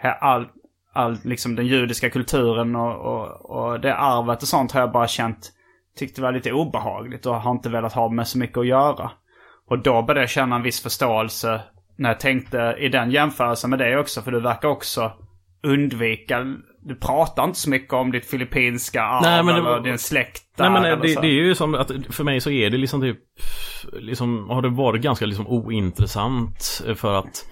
[0.03, 0.47] he- all,
[0.93, 5.07] all liksom den judiska kulturen och, och, och det arvet och sånt har jag bara
[5.07, 5.51] känt,
[5.97, 9.11] tyckte var lite obehagligt och har inte velat ha med så mycket att göra.
[9.67, 11.61] Och då började jag känna en viss förståelse
[11.95, 14.21] när jag tänkte i den jämförelsen med det också.
[14.21, 15.11] För du verkar också
[15.63, 16.45] undvika,
[16.81, 20.43] du pratar inte så mycket om ditt filippinska arv Nej, men det eller din släkt
[20.57, 23.01] där, Nej men det, det är ju som att för mig så är det liksom
[23.01, 23.17] typ
[23.93, 27.45] Liksom har det varit ganska liksom ointressant för att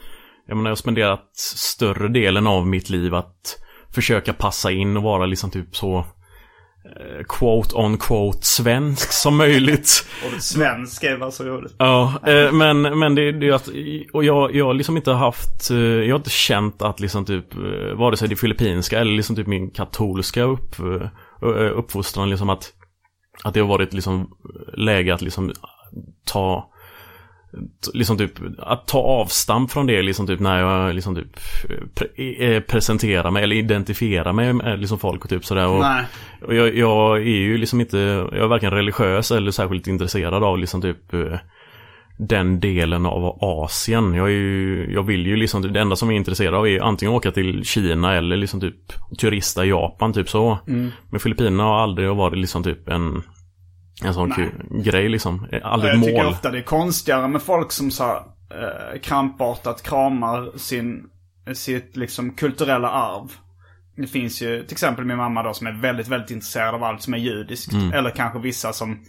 [0.48, 3.62] Jag menar jag har spenderat större delen av mitt liv att
[3.96, 6.06] Försöka passa in och vara liksom typ så
[7.28, 11.76] Quote on quote svensk som möjligt Och svenska är bara så roligt.
[11.78, 13.70] Ja, eh, men, men det, det är att,
[14.14, 17.54] och jag, jag har liksom inte haft, eh, jag har inte känt att liksom typ,
[17.54, 22.74] eh, vare sig det filippinska eller liksom typ min katolska upp, eh, uppfostran liksom att,
[23.44, 24.30] att det har varit liksom
[24.74, 25.54] läge att liksom
[26.26, 26.72] ta,
[27.94, 31.40] liksom typ, att ta avstamp från det liksom typ när jag liksom typ
[31.94, 32.08] pre,
[32.56, 35.86] eh, presenterar mig eller identifierar mig med liksom folk och typ sådär och,
[36.48, 40.58] och jag, jag är ju liksom inte, jag är varken religiös eller särskilt intresserad av
[40.58, 41.40] liksom typ eh,
[42.18, 44.14] den delen av Asien.
[44.14, 46.82] Jag, är ju, jag vill ju liksom, det enda som jag är intresserad av är
[46.82, 50.58] antingen åka till Kina eller liksom typ turista i Japan, typ så.
[51.10, 53.24] Men Filippinerna har aldrig varit liksom typ en,
[54.04, 54.38] en sån Nej.
[54.38, 55.48] kul grej liksom.
[55.64, 56.34] Aldrig jag ett tycker mål.
[56.34, 61.04] ofta det är konstigare med folk som så här, eh, krampartat kramar sin,
[61.54, 63.32] sitt liksom kulturella arv.
[63.98, 67.02] Det finns ju till exempel min mamma då som är väldigt, väldigt intresserad av allt
[67.02, 67.74] som är judiskt.
[67.94, 69.00] Eller kanske vissa som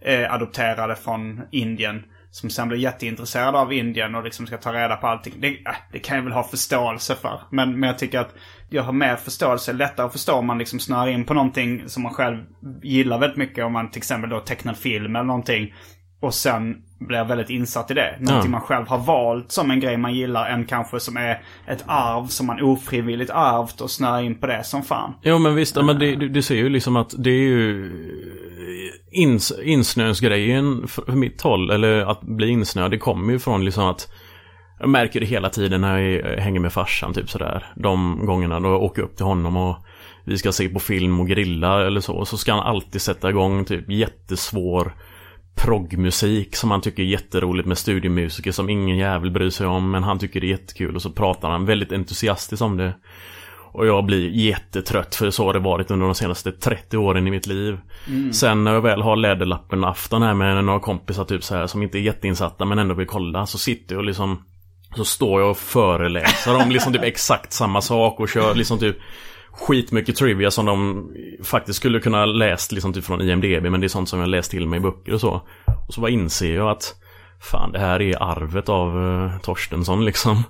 [0.00, 2.02] är adopterade från Indien.
[2.30, 5.34] Som sen blir jätteintresserade av Indien och liksom ska ta reda på allting.
[5.40, 7.40] Det, äh, det kan jag väl ha förståelse för.
[7.50, 8.34] Men, men jag tycker att
[8.70, 12.02] jag har mer förståelse, lättare att förstå om man liksom snör in på någonting som
[12.02, 12.38] man själv
[12.82, 13.64] gillar väldigt mycket.
[13.64, 15.74] Om man till exempel då tecknar film eller någonting.
[16.20, 18.16] Och sen blir väldigt insatt i det.
[18.20, 18.58] Någonting Ja.
[18.58, 20.48] man själv har valt som en grej man gillar.
[20.50, 24.64] Än kanske som är ett arv som man ofrivilligt ärvt och snör in på det
[24.64, 25.14] som fan.
[25.22, 27.92] Jo men visst, men det, du, du ser ju liksom att det är ju
[29.12, 33.84] ins, insnösgrejen för, för mitt håll, eller att bli insnöad, det kommer ju från liksom
[33.84, 34.08] att
[34.78, 37.66] jag märker det hela tiden när jag hänger med farsan typ sådär.
[37.76, 39.76] De gångerna då jag åker upp till honom och
[40.24, 42.24] vi ska se på film och grilla eller så.
[42.24, 44.92] Så ska han alltid sätta igång typ jättesvår
[45.54, 49.90] proggmusik som han tycker är jätteroligt med studiemusiker som ingen jävel bryr sig om.
[49.90, 52.94] Men han tycker det är jättekul och så pratar han väldigt entusiastiskt om det.
[53.72, 57.30] Och jag blir jättetrött för så har det varit under de senaste 30 åren i
[57.30, 57.78] mitt liv.
[58.32, 61.82] Sen när jag väl har läderlappen afton här med några kompisar typ så här som
[61.82, 64.42] inte är jätteinsatta men ändå vill kolla så sitter jag och liksom
[64.94, 68.96] Så står jag och föreläser om liksom typ exakt samma sak och kör liksom typ
[69.52, 71.08] Skitmycket trivia som de
[71.44, 74.28] faktiskt skulle kunna ha läst liksom typ från IMDB men det är sånt som jag
[74.28, 75.42] läst till mig i böcker och så.
[75.88, 76.94] Och så bara inser jag att
[77.40, 80.42] Fan det här är arvet av uh, Torstensson liksom.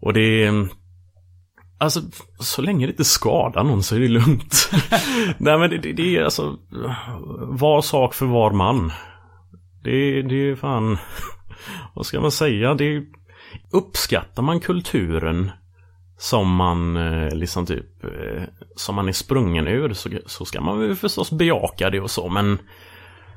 [0.00, 0.68] Och det är
[1.78, 2.00] Alltså,
[2.38, 4.70] så länge det inte skadar någon så är det lugnt.
[5.38, 6.58] Nej men det, det, det är alltså
[7.38, 8.92] Var sak för var man.
[9.84, 10.98] Det, det är fan
[11.94, 12.74] Vad ska man säga?
[12.74, 13.02] Det är
[13.72, 15.50] uppskattar man kulturen
[16.18, 18.42] som man eh, liksom typ eh,
[18.76, 22.28] som man är sprungen ur så, så ska man väl förstås bejaka det och så
[22.28, 22.58] men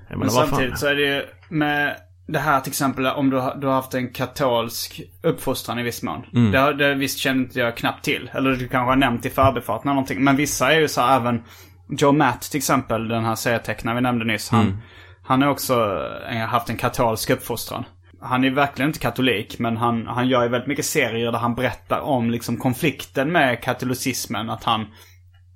[0.09, 1.95] Men samtidigt så är det ju med
[2.27, 6.03] det här till exempel om du, har- du har haft en katolsk uppfostran i viss
[6.03, 6.25] mån.
[6.33, 6.51] Mm.
[6.51, 8.29] Det, det visst känner inte jag knappt till.
[8.33, 10.23] Eller du kanske har nämnt i förbifarten eller någonting.
[10.23, 11.43] Men vissa är ju så här även
[11.89, 14.49] Joe Matt till exempel, den här serietecknaren vi nämnde nyss.
[14.49, 14.77] Han, Mm.
[15.23, 17.83] han har också eh, haft en katolsk uppfostran.
[18.23, 21.55] Han är verkligen inte katolik, men han, han gör ju väldigt mycket serier där han
[21.55, 24.49] berättar om liksom konflikten med katolicismen.
[24.49, 24.81] Att han,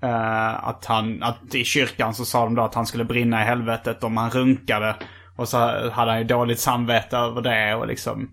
[0.04, 3.46] eh, att han, att i kyrkan så sa de då att han skulle brinna i
[3.46, 4.96] helvetet om han runkade.
[5.36, 5.58] Och så
[5.90, 8.30] hade han ju dåligt samvete över det och liksom,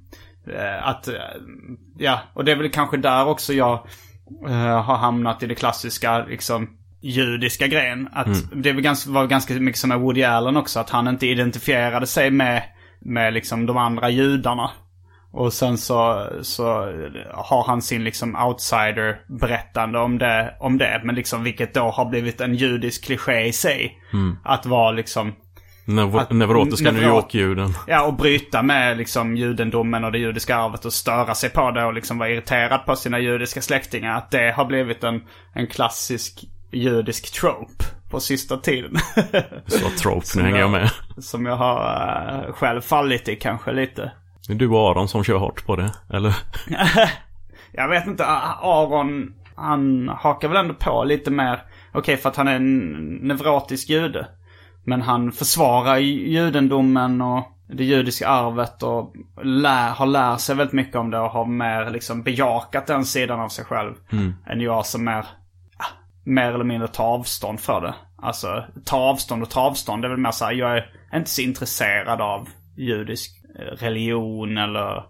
[0.54, 1.14] eh, att, eh,
[1.98, 3.86] ja, och det är väl kanske där också jag
[4.48, 6.68] eh, har hamnat i det klassiska, liksom,
[7.02, 8.08] judiska grejen.
[8.12, 8.62] Att Mm.
[8.62, 12.06] det var ganska, var ganska mycket som med Woody Allen också, att han inte identifierade
[12.06, 12.62] sig med,
[13.04, 14.70] med liksom de andra judarna.
[15.32, 16.64] Och sen så, så
[17.32, 21.00] har han sin liksom outsider berättande om det, om det.
[21.04, 23.98] Men liksom vilket då har blivit en judisk kliché i sig.
[24.12, 24.36] Mm.
[24.44, 25.32] Att vara liksom,
[25.86, 27.70] Nev- Att- neurotiska neurot- New York-ljuden.
[27.86, 31.84] ja och bryta med liksom judendomen och det judiska arvet och störa sig på det
[31.84, 34.16] och liksom vara irriterad på sina judiska släktingar.
[34.18, 35.22] Att det har blivit en,
[35.54, 37.84] en klassisk judisk trope
[38.14, 38.96] på sista tiden.
[39.66, 40.90] Så trope, nu hänger jag med.
[41.18, 44.12] Som jag har eh, själv fallit i kanske lite.
[44.46, 46.36] Det är du och Aron som kör hårt på det, eller?
[47.76, 51.62] Jag vet inte, Aron, han hakar väl ändå på lite mer.
[51.92, 52.78] Okej, för att han är en
[53.22, 54.26] neurotisk jude.
[54.84, 60.74] Men han försvarar ju judendomen och det judiska arvet och lär, har lärt sig väldigt
[60.74, 63.94] mycket om det och har mer liksom bejakat den sidan av sig själv.
[64.12, 64.34] Mm.
[64.46, 65.26] Än jag som mer,
[66.24, 67.94] mer eller mindre tar avstånd för det.
[68.22, 70.02] Alltså, ta avstånd och ta avstånd.
[70.02, 74.58] Det är väl mer så här, jag är inte så intresserad av judisk eh, religion
[74.58, 75.02] eller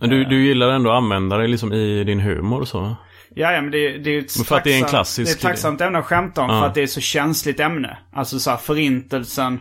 [0.00, 2.96] Men du, du gillar ändå att använda det liksom i din humor och så?
[3.34, 5.26] Ja, ja men det, det är ju ett för att det är en tacksamt- klassisk
[5.26, 6.60] Det är ett tacksamt ämne att skämta om Ja.
[6.60, 7.98] för att det är så känsligt ämne.
[8.12, 9.60] Alltså så här, förintelsen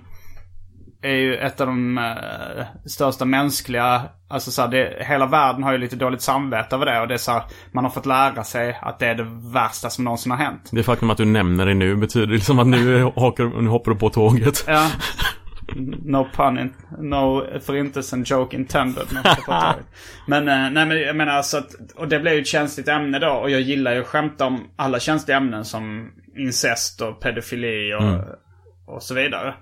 [1.03, 5.71] är ju ett av de eh, största mänskliga, alltså så här, det, hela världen har
[5.71, 8.43] ju lite dåligt samvete över det och det är så här, man har fått lära
[8.43, 10.69] sig att det är det värsta som någonsin har hänt.
[10.71, 13.97] Det faktum att du nämner det nu betyder liksom att nu, hakar, nu hoppar du
[13.97, 14.63] på tåget.
[14.67, 14.89] Ja.
[16.05, 19.07] No pun, in, no förintelsen joke intended.
[20.27, 23.19] men eh, nej men jag menar alltså att, och det blir ju ett känsligt ämne
[23.19, 23.29] då.
[23.31, 28.03] Och jag gillar ju att skämta om alla känsliga ämnen som incest och pedofili och,
[28.03, 28.21] Mm.
[28.87, 29.53] och så vidare.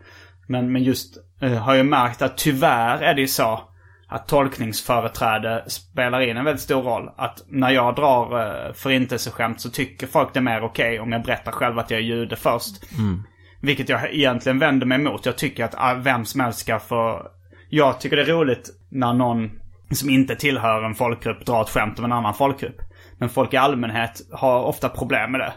[0.52, 3.62] Men, men just eh, har jag märkt att tyvärr är det ju så
[4.08, 7.10] att tolkningsföreträde spelar in en väldigt stor roll.
[7.18, 11.24] Att när jag drar eh, förintelseskämt så tycker folk det är mer okej om jag
[11.24, 12.91] berättar själv att jag är jude först.
[12.97, 13.24] Mm.
[13.62, 15.26] Vilket jag egentligen vänder mig emot.
[15.26, 17.28] Jag tycker att ah, vem som helst ska få...
[17.70, 19.49] Jag tycker det är roligt när någon
[19.91, 22.82] som inte tillhör en folkgrupp drar ett skämt om en annan folkgrupp.
[23.18, 25.54] Men folk i allmänhet har ofta problem med det.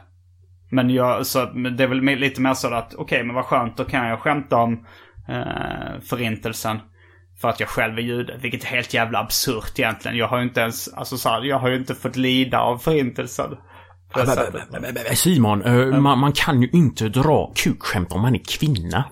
[0.75, 3.85] Men jag, så, det är väl lite mer så att, okej men vad skönt, då
[3.85, 4.87] kan jag skämta om
[5.29, 6.79] eh, förintelsen.
[7.41, 8.39] För att jag själv är jude.
[8.43, 10.17] Vilket är helt jävla absurt egentligen.
[10.17, 12.79] Jag har ju inte ens, alltså så här, jag har ju inte fått lida av
[12.79, 13.51] förintelsen.
[15.15, 19.05] Simon, eh, man, man kan ju inte dra kukskämt om man är kvinna.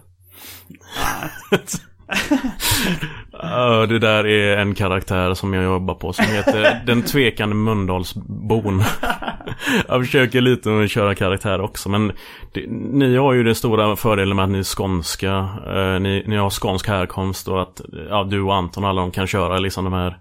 [3.45, 8.83] uh, det där är en karaktär som jag jobbar på som heter Den tvekande Mölndalsbon.
[9.89, 12.13] Jag försöker lite att köra karaktär också men
[12.53, 15.49] det, ni har ju den stora fördelen med att ni är skånska.
[15.77, 19.11] Uh, ni, ni har skånsk härkomst och att ja, du och Anton och alla de
[19.11, 20.19] kan köra liksom de här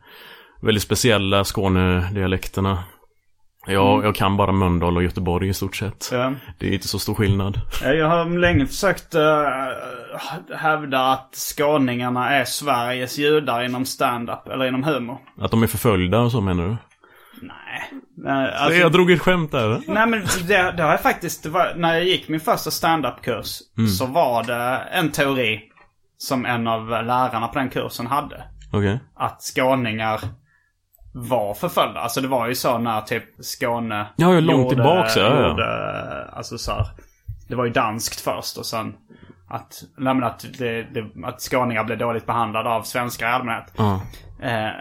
[0.62, 2.84] väldigt speciella Skånedialekterna.
[3.68, 4.06] Jag, Mm.
[4.06, 6.10] jag kan bara Mölndal och Göteborg i stort sett.
[6.12, 6.34] Ja.
[6.58, 7.60] Det är inte så stor skillnad.
[7.84, 9.22] Ja, Jag har länge försökt uh,
[10.58, 15.18] hävda att skåningarna är Sveriges judar inom stand-up eller inom humor.
[15.42, 16.78] Att de är förföljda och så menar du?
[18.18, 19.82] Nej, Så jag drog ett skämt där.
[19.88, 23.90] Nej men det, det har jag faktiskt, var, när jag gick min första stand-up-kurs Mm.
[23.90, 25.62] så var det en teori
[26.18, 28.44] som en av lärarna på den kursen hade.
[28.74, 29.00] Okej.
[29.16, 30.20] Att skåningar
[31.14, 32.00] var förföljda.
[32.00, 35.50] Alltså det var ju så när typ Skåne Ja, långt tillbaks, ja, ja.
[35.50, 36.88] Gjorde, alltså så här,
[37.48, 38.94] det var ju danskt först och sen
[39.50, 43.74] att, nej, men att, det, det, att skåningar blev dåligt behandlade av svenskar i allmänhet.
[43.78, 44.02] Ja.
[44.44, 44.72] Eh,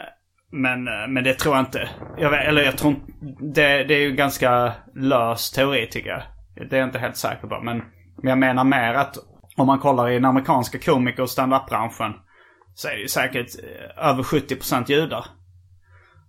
[0.52, 1.89] men, eh, men det tror jag inte.
[2.19, 6.23] Jag vet, eller jag tror inte, det, det är ju ganska lös teori tycker jag.
[6.70, 7.61] Det är jag inte helt säker på.
[7.62, 7.82] Men,
[8.23, 9.16] men jag menar mer att
[9.57, 12.12] om man kollar i den amerikanska komiker och stand-up-branschen
[12.74, 15.24] så är det ju säkert eh, över 70% judar.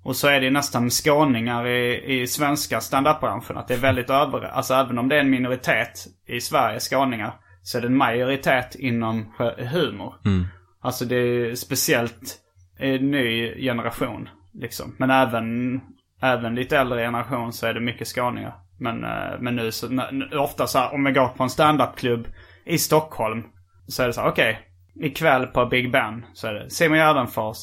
[0.04, 3.58] Och så är det ju nästan skåningar i, i svenska stand-up-branschen.
[3.58, 4.42] Att det är väldigt över...
[4.42, 7.34] Alltså även om det är en minoritet i Sverige, skåningar,
[7.64, 10.16] så är det en majoritet inom humor.
[10.26, 10.46] Mm.
[10.82, 12.38] Alltså det är speciellt
[12.78, 14.30] en ny generation.
[14.54, 14.96] Liksom.
[14.98, 15.82] Men även,
[16.22, 18.54] även lite äldre generation så är det mycket skåningar.
[18.80, 20.02] Men, eh, men nu så,
[20.34, 22.28] ofta så här, om vi går på en standupklubb
[22.66, 23.44] i Stockholm.
[23.88, 24.60] Så är det så här, okej.
[24.96, 27.58] ikväll på Big Ben så är det Simon Gärdenfors,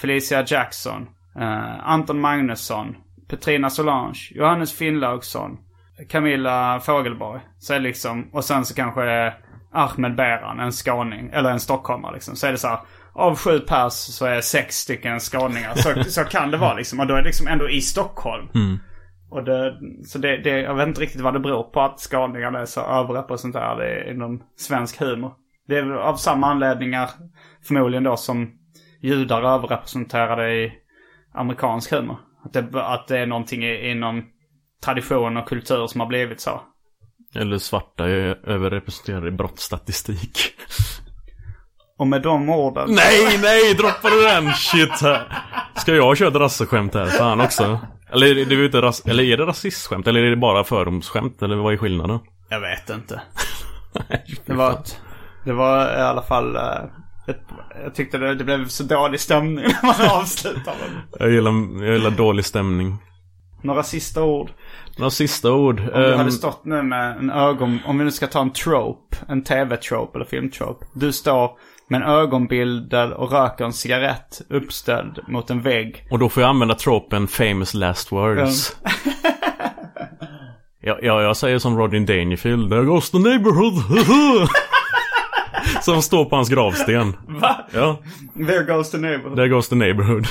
[0.00, 1.06] Felicia Jackson,
[1.36, 2.96] eh, Anton Magnusson,
[3.28, 5.58] Petrina Solange, Johannes Finnlaugsson,
[6.08, 7.40] Camilla Fogelborg.
[7.58, 9.34] Så liksom, och sen så kanske det är
[9.72, 12.36] Ahmed Beran, en skåning, eller en stockholmare liksom.
[12.36, 12.78] Så är det så här,
[13.12, 15.74] av sju pers så är sex stycken skåningar.
[15.74, 17.00] Så, så kan det vara liksom.
[17.00, 18.48] Och då är det liksom ändå i Stockholm.
[19.30, 19.74] Och det,
[20.06, 22.80] så det, det, jag vet inte riktigt vad det beror på att skåningarna är så
[22.80, 25.32] överrepresenterade inom svensk humor.
[25.68, 27.10] Det är av samma anledningar
[27.66, 28.50] förmodligen då som
[29.00, 30.72] judar är överrepresenterade i
[31.34, 32.16] amerikansk humor.
[32.44, 34.24] Att det, att det är någonting inom
[34.84, 36.62] tradition och kultur som har blivit så.
[37.34, 40.38] Eller svarta är överrepresenterade i brottsstatistik.
[41.98, 42.88] Och med de orden...
[42.90, 44.52] Nej, nej, droppar du den?
[44.52, 45.42] Shit här.
[45.76, 47.06] Ska jag köra ett rasseskämt här?
[47.06, 47.80] Fan också.
[48.12, 50.06] Eller är det, inte ras eller är det rasistskämt?
[50.06, 51.42] Eller är det bara fördomsskämt?
[51.42, 52.18] Eller vad är skillnaden?
[52.48, 53.22] Jag vet inte.
[54.46, 55.00] Det var, ett,
[55.44, 56.56] det var i alla fall...
[57.84, 60.76] jag tyckte det, det blev så dålig stämning när man avslutade.
[61.18, 62.96] Jag gillar, jag gillar dålig stämning.
[63.62, 64.50] Några sista ord.
[64.98, 65.80] Några sista ord.
[65.80, 67.78] Om du Ehm, hade stått nu med en ögon...
[67.86, 69.16] Om vi nu ska ta en trope.
[69.28, 70.86] En tv-trope eller film-trope.
[70.94, 71.50] Du står
[71.88, 76.06] med en ögonbild där och röker en cigarett uppställd mot en vägg.
[76.10, 78.76] Och då får jag använda tropen famous last words.
[80.80, 82.70] ja, ja, jag säger som Rodney Dangerfield.
[82.70, 83.74] There goes the neighborhood.
[85.82, 87.16] som står på hans gravsten.
[87.28, 87.56] Va?
[87.74, 87.98] Ja,
[88.46, 89.36] There goes the neighborhood.
[89.36, 90.26] there goes the neighborhood.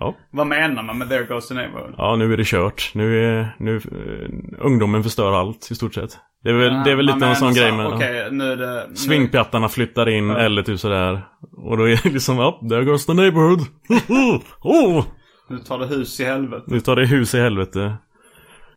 [0.00, 1.94] Ja, Vad menar man med there goes the neighborhood?
[1.98, 2.90] ja nu är det kört.
[2.94, 6.18] Nu är, nu, eh, ungdomen förstör allt i stort sett.
[6.42, 7.86] Det är väl, det är väl lite en sån menar grej så, med...
[7.86, 8.86] Okej, nu är det...
[8.88, 11.26] nu- Svingpjattarna flyttar in eller typ sådär.
[11.56, 13.60] Och då är det liksom, ja, there goes the neighborhood.
[14.62, 15.04] oh,
[15.48, 16.64] Nu tar det hus i helvete.
[16.66, 17.96] nu tar det hus i helvete.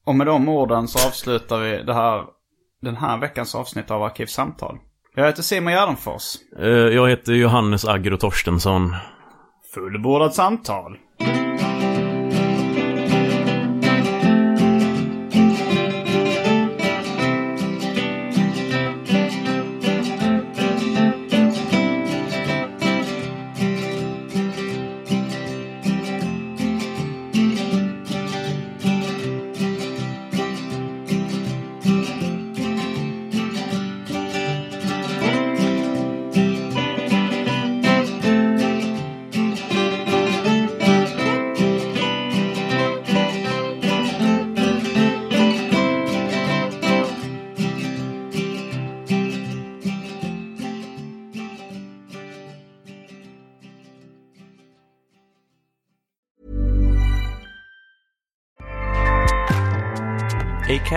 [0.05, 2.23] Och med de orden så avslutar vi det här,
[2.81, 4.77] den här veckans avsnitt av Arkivsamtal.
[5.19, 6.35] Jag heter Simon Gärdenfors.
[6.59, 8.95] Eh, Jag heter Johannes Agro Torstensson.
[9.73, 10.97] Fullbordat samtal.